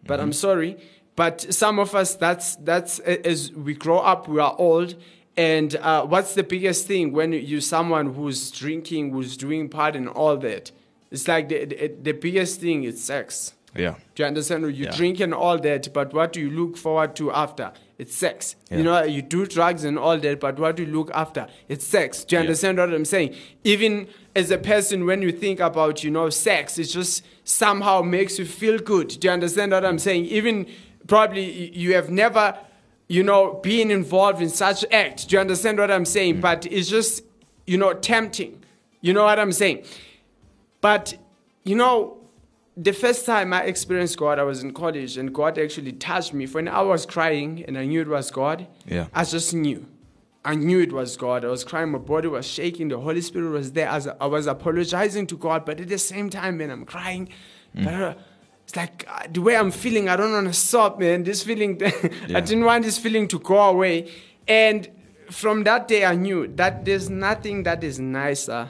but 0.05 0.19
I'm 0.19 0.33
sorry. 0.33 0.77
But 1.15 1.53
some 1.53 1.79
of 1.79 1.95
us, 1.95 2.15
that's 2.15 2.55
that's 2.57 3.00
as 3.00 3.51
we 3.53 3.74
grow 3.74 4.00
up, 4.00 4.27
we 4.27 4.39
are 4.39 4.55
old. 4.57 4.95
And 5.38 5.75
uh, 5.77 6.05
what's 6.05 6.33
the 6.33 6.43
biggest 6.43 6.88
thing 6.88 7.12
when 7.12 7.33
you 7.33 7.59
someone 7.59 8.13
who's 8.13 8.51
drinking, 8.51 9.12
who's 9.12 9.35
doing 9.35 9.69
part 9.69 9.95
and 9.95 10.07
all 10.07 10.38
that? 10.38 10.71
It's 11.12 11.27
like 11.27 11.50
the, 11.50 11.65
the, 11.65 11.93
the 12.01 12.12
biggest 12.13 12.62
thing 12.62 12.83
is 12.83 13.03
sex. 13.03 13.53
Yeah. 13.75 13.96
Do 14.15 14.24
you 14.24 14.27
understand? 14.27 14.63
You 14.75 14.86
Yeah. 14.86 14.96
drink 14.96 15.20
and 15.20 15.34
all 15.34 15.58
that, 15.60 15.91
but 15.94 16.13
what 16.13 16.34
do 16.34 16.39
you 16.39 16.50
look 16.50 16.77
forward 16.77 17.15
to 17.17 17.32
after? 17.32 17.72
It's 17.98 18.15
sex. 18.15 18.55
Yeah. 18.72 18.77
You 18.77 18.84
know, 18.84 19.03
you 19.03 19.22
do 19.22 19.46
drugs 19.46 19.84
and 19.84 19.98
all 20.00 20.17
that, 20.17 20.39
but 20.39 20.60
what 20.60 20.75
do 20.77 20.84
you 20.84 20.91
look 20.91 21.12
after? 21.13 21.48
It's 21.67 21.86
sex. 21.86 22.24
Do 22.24 22.36
you 22.36 22.39
Yeah. 22.39 22.41
understand 22.48 22.77
what 22.77 22.94
I'm 22.94 23.05
saying? 23.05 23.36
Even 23.63 24.08
as 24.36 24.51
a 24.51 24.58
person, 24.58 25.05
when 25.05 25.22
you 25.22 25.32
think 25.32 25.60
about, 25.60 26.03
you 26.03 26.12
know, 26.12 26.29
sex, 26.29 26.77
it 26.77 26.86
just 26.86 27.24
somehow 27.44 28.01
makes 28.01 28.38
you 28.39 28.46
feel 28.46 28.77
good. 28.79 29.10
Do 29.20 29.27
you 29.27 29.32
understand 29.34 29.72
what 29.72 29.86
I'm 29.86 30.00
saying? 30.00 30.25
Even 30.25 30.67
probably 31.08 31.72
you 31.74 31.94
have 31.96 32.10
never, 32.10 32.58
you 33.08 33.24
know, 33.24 33.53
been 33.62 33.91
involved 33.91 34.41
in 34.41 34.50
such 34.50 34.84
act. 34.91 35.29
Do 35.29 35.36
you 35.36 35.39
understand 35.39 35.77
what 35.79 35.91
I'm 35.91 36.03
Mm. 36.03 36.08
saying? 36.08 36.41
But 36.41 36.65
it's 36.65 36.89
just, 36.89 37.24
you 37.67 37.77
know, 37.77 37.94
tempting. 37.94 38.62
You 39.01 39.13
know 39.13 39.24
what 39.25 39.38
I'm 39.39 39.51
saying? 39.51 39.84
But, 40.82 41.15
you 41.63 41.75
know, 41.75 42.17
the 42.77 42.91
first 42.91 43.25
time 43.25 43.53
I 43.53 43.63
experienced 43.63 44.17
God, 44.17 44.38
I 44.39 44.44
was 44.44 44.62
in 44.63 44.74
college, 44.74 45.17
and 45.17 45.34
God 45.34 45.58
actually 45.58 45.94
touched 45.94 46.34
me. 46.34 46.46
When 46.46 46.67
I 46.67 46.82
was 46.82 47.05
crying 47.05 47.63
and 47.67 47.77
I 47.77 47.86
knew 47.86 48.01
it 48.01 48.08
was 48.08 48.32
God, 48.32 48.67
Yeah. 48.86 49.08
I 49.13 49.24
just 49.24 49.53
knew. 49.53 49.86
I 50.44 50.53
knew 50.55 50.79
it 50.79 50.91
was 50.91 51.17
God. 51.17 51.44
I 51.44 51.48
was 51.48 51.63
crying, 51.63 51.89
my 51.91 51.98
body 51.98 52.27
was 52.27 52.46
shaking, 52.46 52.89
the 52.89 53.00
Holy 53.00 53.22
Spirit 53.22 53.50
was 53.50 53.72
there. 53.72 53.88
As 53.88 54.08
I 54.08 54.25
was 54.27 54.46
apologizing 54.46 55.25
to 55.27 55.38
God, 55.38 55.65
but 55.65 55.79
at 55.79 55.88
the 55.88 55.98
same 55.98 56.29
time, 56.29 56.58
when 56.60 56.70
I'm 56.70 56.86
crying, 56.86 57.29
but, 57.74 57.94
uh, 57.94 58.13
it's 58.63 58.75
like 58.75 59.05
uh, 59.08 59.24
the 59.32 59.41
way 59.41 59.55
I'm 59.58 59.72
feeling, 59.72 60.08
I 60.10 60.15
don't 60.15 60.32
want 60.32 60.48
to 60.48 60.53
stop, 60.53 61.00
man. 61.00 61.24
This 61.24 61.44
feeling, 61.44 61.82
I 62.36 62.41
didn't 62.41 62.63
want 62.65 62.84
this 62.84 62.98
feeling 62.98 63.27
to 63.29 63.39
go 63.39 63.58
away. 63.60 64.12
And 64.48 64.88
from 65.32 65.63
that 65.63 65.88
day, 65.88 66.03
I 66.05 66.15
knew 66.15 66.48
that 66.55 66.84
there's 66.86 67.10
nothing 67.10 67.63
that 67.63 67.84
is 67.84 68.00
nicer 68.00 68.70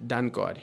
than 0.00 0.28
God. 0.28 0.60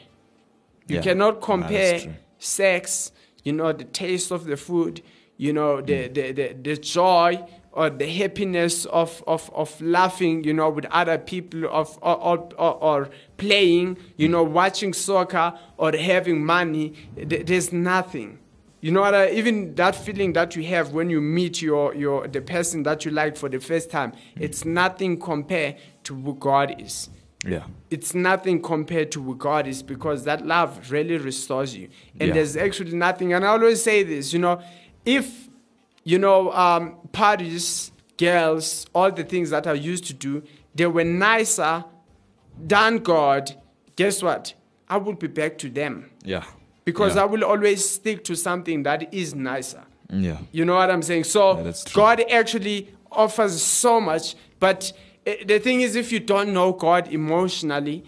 You 0.88 0.98
Yeah. 0.98 1.02
cannot 1.02 1.42
compare. 1.42 2.00
Sex, 2.42 3.12
you 3.44 3.54
know, 3.54 3.72
the 3.72 3.86
taste 3.86 4.32
of 4.32 4.46
the 4.46 4.58
food, 4.58 5.02
you 5.38 5.54
know, 5.54 5.82
the, 5.82 6.10
mm. 6.10 6.14
the, 6.14 6.32
the, 6.32 6.54
the 6.54 6.78
joy 6.78 7.44
or 7.72 7.90
the 7.90 8.08
happiness 8.08 8.86
of, 8.86 9.24
of, 9.28 9.50
of 9.54 9.80
laughing, 9.82 10.44
you 10.44 10.54
know, 10.54 10.70
with 10.70 10.86
other 10.86 11.18
people, 11.18 11.66
of 11.72 11.98
or, 12.02 12.18
or, 12.58 12.74
or, 12.84 13.10
playing, 13.38 13.98
you 14.18 14.28
mm. 14.28 14.32
know, 14.32 14.44
watching 14.44 14.94
soccer 14.94 15.54
or 15.78 15.96
having 15.96 16.46
money. 16.46 16.94
There's 17.16 17.72
nothing. 17.72 18.40
You 18.82 18.92
know 18.92 19.02
what? 19.02 19.14
I, 19.14 19.30
even 19.32 19.76
that 19.76 19.96
feeling 19.96 20.34
that 20.34 20.56
you 20.56 20.64
have 20.66 20.92
when 20.92 21.10
you 21.10 21.22
meet 21.22 21.62
your, 21.62 21.94
your 21.96 22.28
the 22.28 22.42
person 22.42 22.84
that 22.84 23.06
you 23.06 23.12
like 23.12 23.38
for 23.38 23.48
the 23.48 23.60
first 23.60 23.90
time, 23.90 24.12
mm. 24.12 24.18
it's 24.36 24.66
nothing 24.66 25.20
compared 25.20 25.78
to 26.04 26.16
who 26.16 26.34
God 26.36 26.76
is 26.82 27.10
Yeah. 27.46 27.64
it's 27.90 28.14
nothing 28.14 28.62
compared 28.62 29.12
to 29.14 29.36
God 29.36 29.66
is 29.68 29.82
because 29.82 30.26
that 30.26 30.46
love 30.46 30.92
really 30.92 31.18
restores 31.18 31.76
you. 31.76 31.90
And 32.20 32.28
Yeah. 32.30 32.34
there's 32.36 32.56
actually 32.56 32.94
nothing. 32.96 33.34
And 33.34 33.44
I 33.44 33.48
always 33.50 33.82
say 33.82 34.04
this, 34.04 34.32
you 34.32 34.38
know, 34.40 34.62
if, 35.06 35.50
you 36.04 36.20
know, 36.20 36.52
um, 36.52 36.98
parties, 37.12 37.92
girls, 38.18 38.86
all 38.94 39.12
the 39.12 39.24
things 39.24 39.50
that 39.50 39.66
I 39.66 39.74
used 39.74 40.06
to 40.06 40.14
do, 40.14 40.44
they 40.76 40.86
were 40.86 41.04
nicer 41.04 41.84
than 42.64 42.98
God, 43.00 43.56
guess 43.96 44.22
what? 44.22 44.54
I 44.88 44.98
would 44.98 45.18
be 45.20 45.28
back 45.28 45.58
to 45.60 45.70
them 45.70 46.12
Yeah. 46.24 46.44
because 46.86 47.16
Yeah. 47.16 47.24
I 47.24 47.26
will 47.26 47.44
always 47.44 47.88
stick 47.90 48.24
to 48.26 48.36
something 48.36 48.84
that 48.84 49.12
is 49.14 49.34
nicer. 49.34 49.84
Yeah. 50.12 50.38
You 50.52 50.66
know 50.66 50.76
what 50.76 50.92
I'm 50.92 51.02
saying? 51.02 51.24
So 51.24 51.58
Yeah. 51.58 51.72
God 51.94 52.24
actually 52.30 52.90
offers 53.12 53.62
so 53.62 54.00
much, 54.00 54.36
but 54.60 54.94
Eh, 55.26 55.44
the 55.46 55.60
thing 55.60 55.82
is, 55.82 55.96
if 55.96 56.12
you 56.12 56.20
don't 56.20 56.54
know 56.54 56.74
God 56.74 57.12
emotionally, 57.12 58.04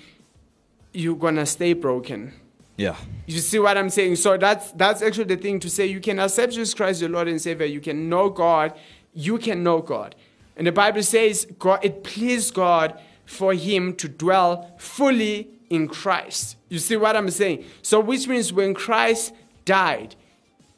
you're 0.93 1.15
gonna 1.15 1.45
stay 1.45 1.73
broken. 1.73 2.33
Yeah. 2.77 2.95
You 3.27 3.39
see 3.39 3.59
what 3.59 3.77
I'm 3.77 3.89
saying? 3.89 4.15
So 4.17 4.37
that's 4.37 4.71
that's 4.71 5.01
actually 5.01 5.35
the 5.35 5.37
thing 5.37 5.59
to 5.59 5.69
say. 5.69 5.85
You 5.85 5.99
can 5.99 6.19
accept 6.19 6.53
Jesus 6.53 6.73
Christ, 6.73 7.01
your 7.01 7.09
Lord 7.09 7.27
and 7.27 7.41
Savior. 7.41 7.65
You 7.65 7.81
can 7.81 8.09
know 8.09 8.29
God. 8.29 8.73
You 9.13 9.37
can 9.37 9.63
know 9.63 9.81
God. 9.81 10.15
And 10.55 10.65
the 10.67 10.71
Bible 10.71 11.03
says 11.03 11.45
God, 11.59 11.79
it 11.83 12.03
pleased 12.03 12.53
God 12.53 12.99
for 13.25 13.53
him 13.53 13.95
to 13.95 14.07
dwell 14.07 14.71
fully 14.77 15.49
in 15.69 15.87
Christ. 15.87 16.57
You 16.69 16.79
see 16.79 16.97
what 16.97 17.15
I'm 17.15 17.29
saying? 17.29 17.65
So 17.81 17.99
which 17.99 18.27
means 18.27 18.51
when 18.51 18.73
Christ 18.73 19.33
died, 19.65 20.15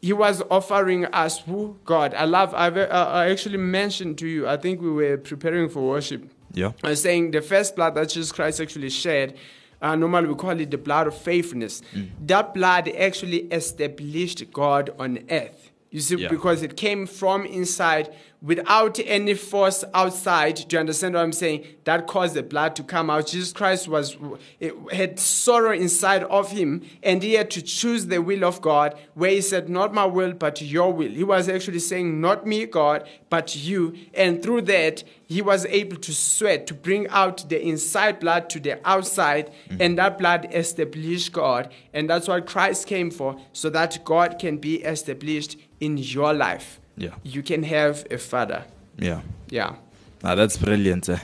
he 0.05 0.13
was 0.13 0.43
offering 0.51 1.05
us 1.05 1.39
who 1.39 1.75
God. 1.83 2.13
I 2.13 2.25
love. 2.25 2.53
I've, 2.53 2.77
uh, 2.77 3.09
I 3.11 3.31
actually 3.31 3.57
mentioned 3.57 4.19
to 4.19 4.27
you. 4.27 4.47
I 4.47 4.55
think 4.55 4.79
we 4.79 4.91
were 4.91 5.17
preparing 5.17 5.67
for 5.67 5.81
worship. 5.81 6.29
Yeah. 6.53 6.73
I 6.83 6.89
was 6.89 7.01
saying 7.01 7.31
the 7.31 7.41
first 7.41 7.75
blood 7.75 7.95
that 7.95 8.09
Jesus 8.09 8.31
Christ 8.31 8.61
actually 8.61 8.91
shed, 8.91 9.35
uh, 9.81 9.95
normally 9.95 10.27
we 10.27 10.35
call 10.35 10.59
it 10.59 10.69
the 10.69 10.77
blood 10.77 11.07
of 11.07 11.17
faithfulness. 11.17 11.81
Mm. 11.95 12.09
That 12.27 12.53
blood 12.53 12.87
actually 12.89 13.39
established 13.51 14.43
God 14.53 14.91
on 14.99 15.11
earth. 15.31 15.71
You 15.89 16.01
see, 16.01 16.17
Yeah. 16.17 16.27
because 16.29 16.61
it 16.61 16.77
came 16.77 17.07
from 17.07 17.45
inside 17.47 18.13
without 18.45 18.99
any 18.99 19.33
force 19.33 19.83
outside. 19.93 20.55
Do 20.67 20.75
you 20.75 20.79
understand 20.79 21.15
what 21.15 21.23
I'm 21.23 21.33
saying? 21.33 21.65
That 21.85 22.05
caused 22.05 22.35
the 22.35 22.43
blood 22.43 22.75
to 22.75 22.83
come 22.83 23.09
out. 23.09 23.27
Jesus 23.27 23.51
Christ 23.51 23.87
was 23.87 24.15
it 24.59 24.73
had 24.93 25.19
sorrow 25.19 25.73
inside 25.73 26.23
of 26.23 26.51
him, 26.51 26.83
and 27.01 27.23
he 27.23 27.33
had 27.33 27.49
to 27.51 27.61
choose 27.61 28.05
the 28.05 28.21
will 28.21 28.45
of 28.45 28.61
God, 28.61 28.95
where 29.15 29.31
he 29.31 29.41
said, 29.41 29.67
"Not 29.67 29.93
my 29.93 30.05
will, 30.05 30.33
but 30.33 30.61
your 30.61 30.93
will." 30.93 31.09
He 31.09 31.23
was 31.23 31.49
actually 31.49 31.79
saying, 31.79 32.21
"Not 32.21 32.45
me, 32.45 32.67
God, 32.67 33.07
but 33.29 33.55
you." 33.55 33.95
And 34.13 34.43
through 34.43 34.61
that, 34.63 35.03
he 35.27 35.41
was 35.41 35.65
able 35.65 35.97
to 35.97 36.13
sweat 36.13 36.67
to 36.67 36.75
bring 36.75 37.07
out 37.07 37.49
the 37.49 37.59
inside 37.59 38.19
blood 38.19 38.47
to 38.51 38.59
the 38.59 38.79
outside, 38.87 39.51
mm-hmm. 39.69 39.81
and 39.81 39.97
that 39.97 40.19
blood 40.19 40.47
established 40.53 41.33
God. 41.33 41.71
And 41.93 42.07
that's 42.07 42.27
what 42.27 42.45
Christ 42.45 42.85
came 42.85 43.09
for, 43.09 43.37
so 43.53 43.71
that 43.71 44.05
God 44.05 44.37
can 44.37 44.57
be 44.57 44.83
established 44.83 45.57
in 45.79 45.97
your 45.97 46.31
life. 46.31 46.79
Yeah. 46.97 47.15
You 47.23 47.43
can 47.43 47.63
have 47.63 48.05
a 48.09 48.17
father. 48.17 48.65
Yeah. 48.97 49.21
Yeah. 49.49 49.75
Now 50.23 50.35
that's 50.35 50.57
brilliant. 50.57 51.09
Eh? 51.09 51.19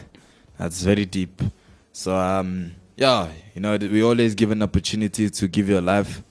That's 0.58 0.82
very 0.84 1.06
deep. 1.06 1.42
So 1.94 2.16
um, 2.16 2.72
yeah, 2.98 3.30
you 3.56 3.62
know, 3.62 3.78
we 3.78 4.04
always 4.04 4.36
give 4.36 4.52
an 4.52 4.62
opportunity 4.62 5.30
to 5.30 5.48
give 5.48 5.68
your 5.70 5.82
life, 5.82 6.24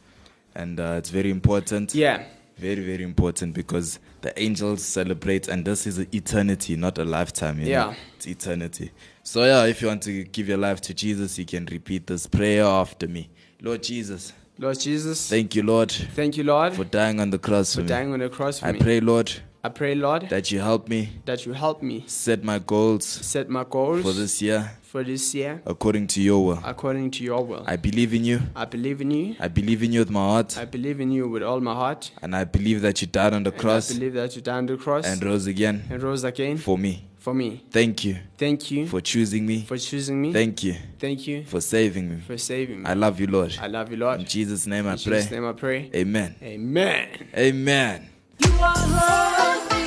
and 0.55 0.79
uh, 0.79 0.97
it's 0.99 1.11
very 1.11 1.31
important. 1.31 1.95
Yeah. 1.95 2.25
Very 2.57 2.85
very 2.85 3.03
important 3.03 3.55
because 3.55 3.99
the 4.21 4.39
angels 4.41 4.85
celebrate, 4.85 5.49
and 5.49 5.65
this 5.65 5.87
is 5.87 5.99
eternity, 6.15 6.77
not 6.77 6.99
a 6.99 7.05
lifetime. 7.05 7.59
You 7.59 7.65
know? 7.65 7.71
Yeah. 7.71 7.95
it's 8.17 8.27
eternity. 8.27 8.91
So 9.23 9.45
yeah, 9.45 9.65
if 9.65 9.81
you 9.81 9.89
want 9.89 10.03
to 10.03 10.25
give 10.25 10.49
your 10.49 10.59
life 10.59 10.81
to 10.83 10.95
Jesus, 10.95 11.39
you 11.39 11.47
can 11.47 11.67
repeat 11.67 12.07
this 12.07 12.27
prayer 12.27 12.65
after 12.65 13.09
me. 13.09 13.31
Lord 13.63 13.83
Jesus, 13.83 14.33
Lord 14.61 14.79
Jesus, 14.79 15.31
thank 15.31 15.57
you, 15.57 15.63
Lord, 15.63 15.91
thank 15.91 16.37
you, 16.37 16.45
Lord, 16.45 16.75
for 16.75 16.85
dying 16.85 17.19
on 17.19 17.31
the 17.31 17.39
cross 17.39 17.73
for, 17.75 17.79
for 17.81 17.83
me. 17.85 17.89
dying 17.89 18.13
on 18.13 18.19
the 18.19 18.29
cross 18.29 18.59
for 18.61 18.67
I 18.67 18.73
me. 18.73 18.79
I 18.79 18.83
pray, 18.83 19.01
Lord, 19.01 19.33
I 19.65 19.71
pray, 19.71 19.95
Lord, 19.95 20.29
that 20.29 20.53
you 20.53 20.61
help 20.61 20.87
me 20.87 21.09
that 21.25 21.47
you 21.47 21.55
help 21.55 21.83
me 21.83 22.05
set 22.07 22.45
my 22.45 22.59
goals 22.59 23.07
set 23.07 23.49
my 23.49 23.65
goals 23.65 24.03
for 24.03 24.13
this 24.13 24.43
year 24.43 24.71
for 24.83 25.03
this 25.03 25.35
year 25.35 25.63
according 25.65 26.09
to 26.09 26.21
your 26.21 26.45
will. 26.45 26.61
according 26.63 27.11
to 27.13 27.25
your 27.25 27.43
will. 27.43 27.65
I 27.67 27.77
believe 27.77 28.13
in 28.13 28.25
you. 28.25 28.41
I 28.55 28.67
believe 28.67 29.01
in 29.01 29.11
you. 29.11 29.35
I 29.41 29.49
believe 29.49 29.83
in 29.83 29.93
you 29.95 30.01
with 30.01 30.11
my 30.11 30.27
heart, 30.29 30.59
I 30.59 30.67
believe 30.67 31.01
in 31.01 31.11
you 31.11 31.27
with 31.27 31.43
all 31.43 31.61
my 31.61 31.75
heart. 31.75 32.11
and 32.21 32.37
I 32.37 32.45
believe 32.45 32.83
that 32.83 33.01
you 33.01 33.07
died 33.07 33.33
on 33.33 33.45
the 33.45 33.53
And 33.53 33.59
cross 33.61 33.91
I 33.91 33.95
believe 33.95 34.13
that 34.13 34.37
you 34.37 34.43
died 34.43 34.59
on 34.59 34.67
the 34.67 34.77
cross 34.77 35.07
and 35.07 35.25
rose 35.25 35.47
again 35.47 35.85
and 35.89 36.03
rose 36.03 36.23
again 36.23 36.59
for 36.59 36.77
me. 36.77 37.07
For 37.21 37.35
me. 37.35 37.63
Thank 37.71 38.05
you 38.05 38.17
Thank 38.39 38.71
you 38.71 38.87
for 38.87 39.01
choosing 39.01 39.45
me. 39.47 39.63
for 39.67 39.77
choosing 39.79 40.21
me. 40.21 40.33
Thank 40.33 40.63
you 40.65 40.75
Thank 40.99 41.27
you 41.27 41.45
for 41.45 41.61
saving 41.61 42.09
me. 42.11 42.21
for 42.27 42.37
saving 42.39 42.83
me. 42.83 42.87
I 42.89 42.95
love 42.95 43.21
you, 43.21 43.27
Lord. 43.27 43.57
I 43.61 43.67
love 43.69 43.91
you, 43.91 43.97
Lord. 43.99 44.21
In 44.21 44.27
Jesus' 44.27 44.67
name 44.67 44.87
I 44.87 44.97
pray. 44.97 44.97
In 44.97 44.99
Jesus' 45.19 45.31
name 45.31 45.45
I 45.47 45.53
pray. 45.53 45.91
Amen. 45.95 46.35
Amen. 46.43 47.09
Amen. 47.37 48.09
You 48.43 48.51
are 48.61 48.77
holy. 48.77 49.85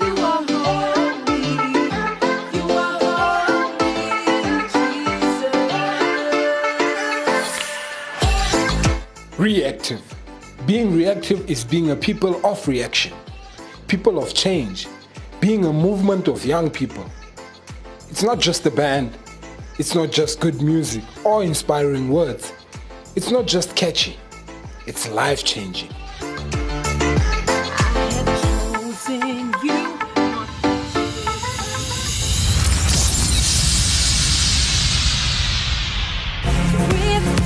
You 0.00 0.14
are 0.24 0.42
holy. 0.48 1.42
You 2.56 2.64
are 2.72 2.98
holy, 3.04 3.94
Jesus. 4.72 5.52
Reactive. 9.38 10.00
Being 10.66 10.96
reactive 10.96 11.50
is 11.50 11.64
being 11.64 11.90
a 11.90 11.96
people 11.96 12.40
of 12.46 12.66
reaction, 12.66 13.12
people 13.88 14.18
of 14.18 14.32
change, 14.32 14.86
being 15.44 15.66
a 15.66 15.72
movement 15.74 16.26
of 16.26 16.42
young 16.46 16.70
people. 16.70 17.04
It's 18.08 18.22
not 18.22 18.40
just 18.40 18.64
a 18.64 18.70
band, 18.70 19.10
it's 19.78 19.94
not 19.94 20.10
just 20.10 20.40
good 20.40 20.62
music 20.62 21.04
or 21.22 21.44
inspiring 21.44 22.08
words, 22.08 22.54
it's 23.14 23.30
not 23.30 23.44
just 23.46 23.76
catchy, 23.76 24.16
it's 24.86 25.06
life 25.10 25.44
changing. 25.44 25.90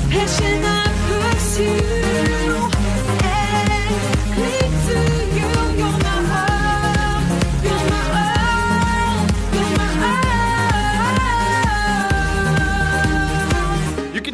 Passion 0.09 0.68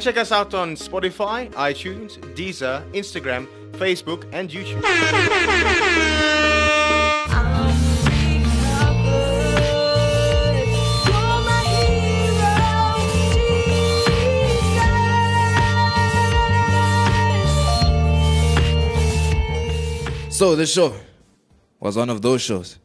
check 0.04 0.18
us 0.18 0.32
out 0.32 0.52
on 0.52 0.74
Spotify, 0.74 1.50
iTunes, 1.54 2.18
Deezer, 2.34 2.84
Instagram, 2.92 3.46
Facebook, 3.72 4.26
and 4.32 4.50
YouTube. 4.50 4.82
So 20.28 20.54
this 20.54 20.70
show 20.70 20.94
was 21.80 21.96
one 21.96 22.10
of 22.10 22.20
those 22.20 22.42
shows. 22.42 22.78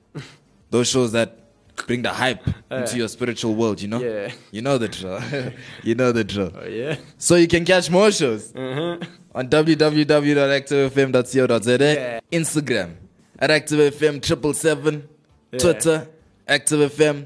Those 0.70 0.88
shows 0.88 1.12
that 1.12 1.49
bring 1.90 2.02
the 2.04 2.14
hype 2.14 2.48
into 2.70 2.98
your 2.98 3.08
spiritual 3.08 3.56
world, 3.56 3.82
you 3.82 3.88
know? 3.88 4.00
Yeah. 4.00 4.32
You 4.52 4.62
know 4.62 4.78
the 4.78 4.88
drill. 4.88 5.20
you 5.84 5.96
know 5.96 6.12
the 6.12 6.24
drill. 6.24 6.52
Oh, 6.56 6.68
yeah. 6.68 6.98
So 7.18 7.34
you 7.34 7.48
can 7.48 7.66
catch 7.66 7.90
more 7.90 8.12
shows 8.12 8.54
Uh-huh. 8.56 9.00
on 9.34 9.50
www.activefm.co.za, 9.50 11.78
Yeah. 11.80 12.20
Instagram 12.32 12.94
at 13.40 13.50
ActiveFM 13.50 14.22
triple 14.22 14.54
seven, 14.54 15.10
Twitter 15.58 16.08
ActiveFM, 16.48 17.26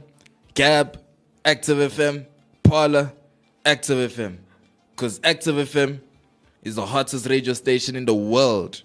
Gab 0.54 0.98
ActiveFM, 1.44 2.26
Parler, 2.64 3.12
ActiveFM, 3.66 4.38
because 4.96 5.20
ActiveFM 5.20 6.00
is 6.64 6.76
the 6.76 6.86
hottest 6.86 7.28
radio 7.28 7.52
station 7.54 7.98
in 7.98 8.06
the 8.06 8.16
world 8.16 8.82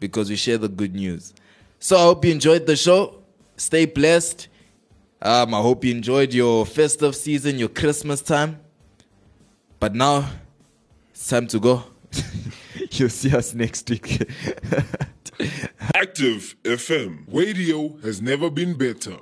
because 0.00 0.28
we 0.28 0.34
share 0.34 0.58
the 0.58 0.66
good 0.68 0.96
news. 0.96 1.34
So 1.78 1.96
I 1.96 2.00
hope 2.00 2.24
you 2.24 2.32
enjoyed 2.32 2.66
the 2.66 2.74
show. 2.74 3.22
Stay 3.56 3.84
blessed. 3.86 4.48
Um, 5.22 5.52
I 5.54 5.60
hope 5.60 5.84
you 5.84 5.90
enjoyed 5.90 6.32
your 6.32 6.64
festive 6.64 7.14
season, 7.14 7.58
your 7.58 7.68
Christmas 7.68 8.22
time. 8.22 8.58
But 9.78 9.94
now 9.94 10.30
it's 11.10 11.28
time 11.28 11.46
to 11.48 11.60
go. 11.60 11.84
You'll 12.92 13.10
see 13.10 13.34
us 13.36 13.54
next 13.54 13.88
week. 13.90 14.22
Active 15.94 16.56
FM. 16.64 17.24
Radio 17.28 17.96
has 17.98 18.22
never 18.22 18.50
been 18.50 18.74
better. 18.76 19.18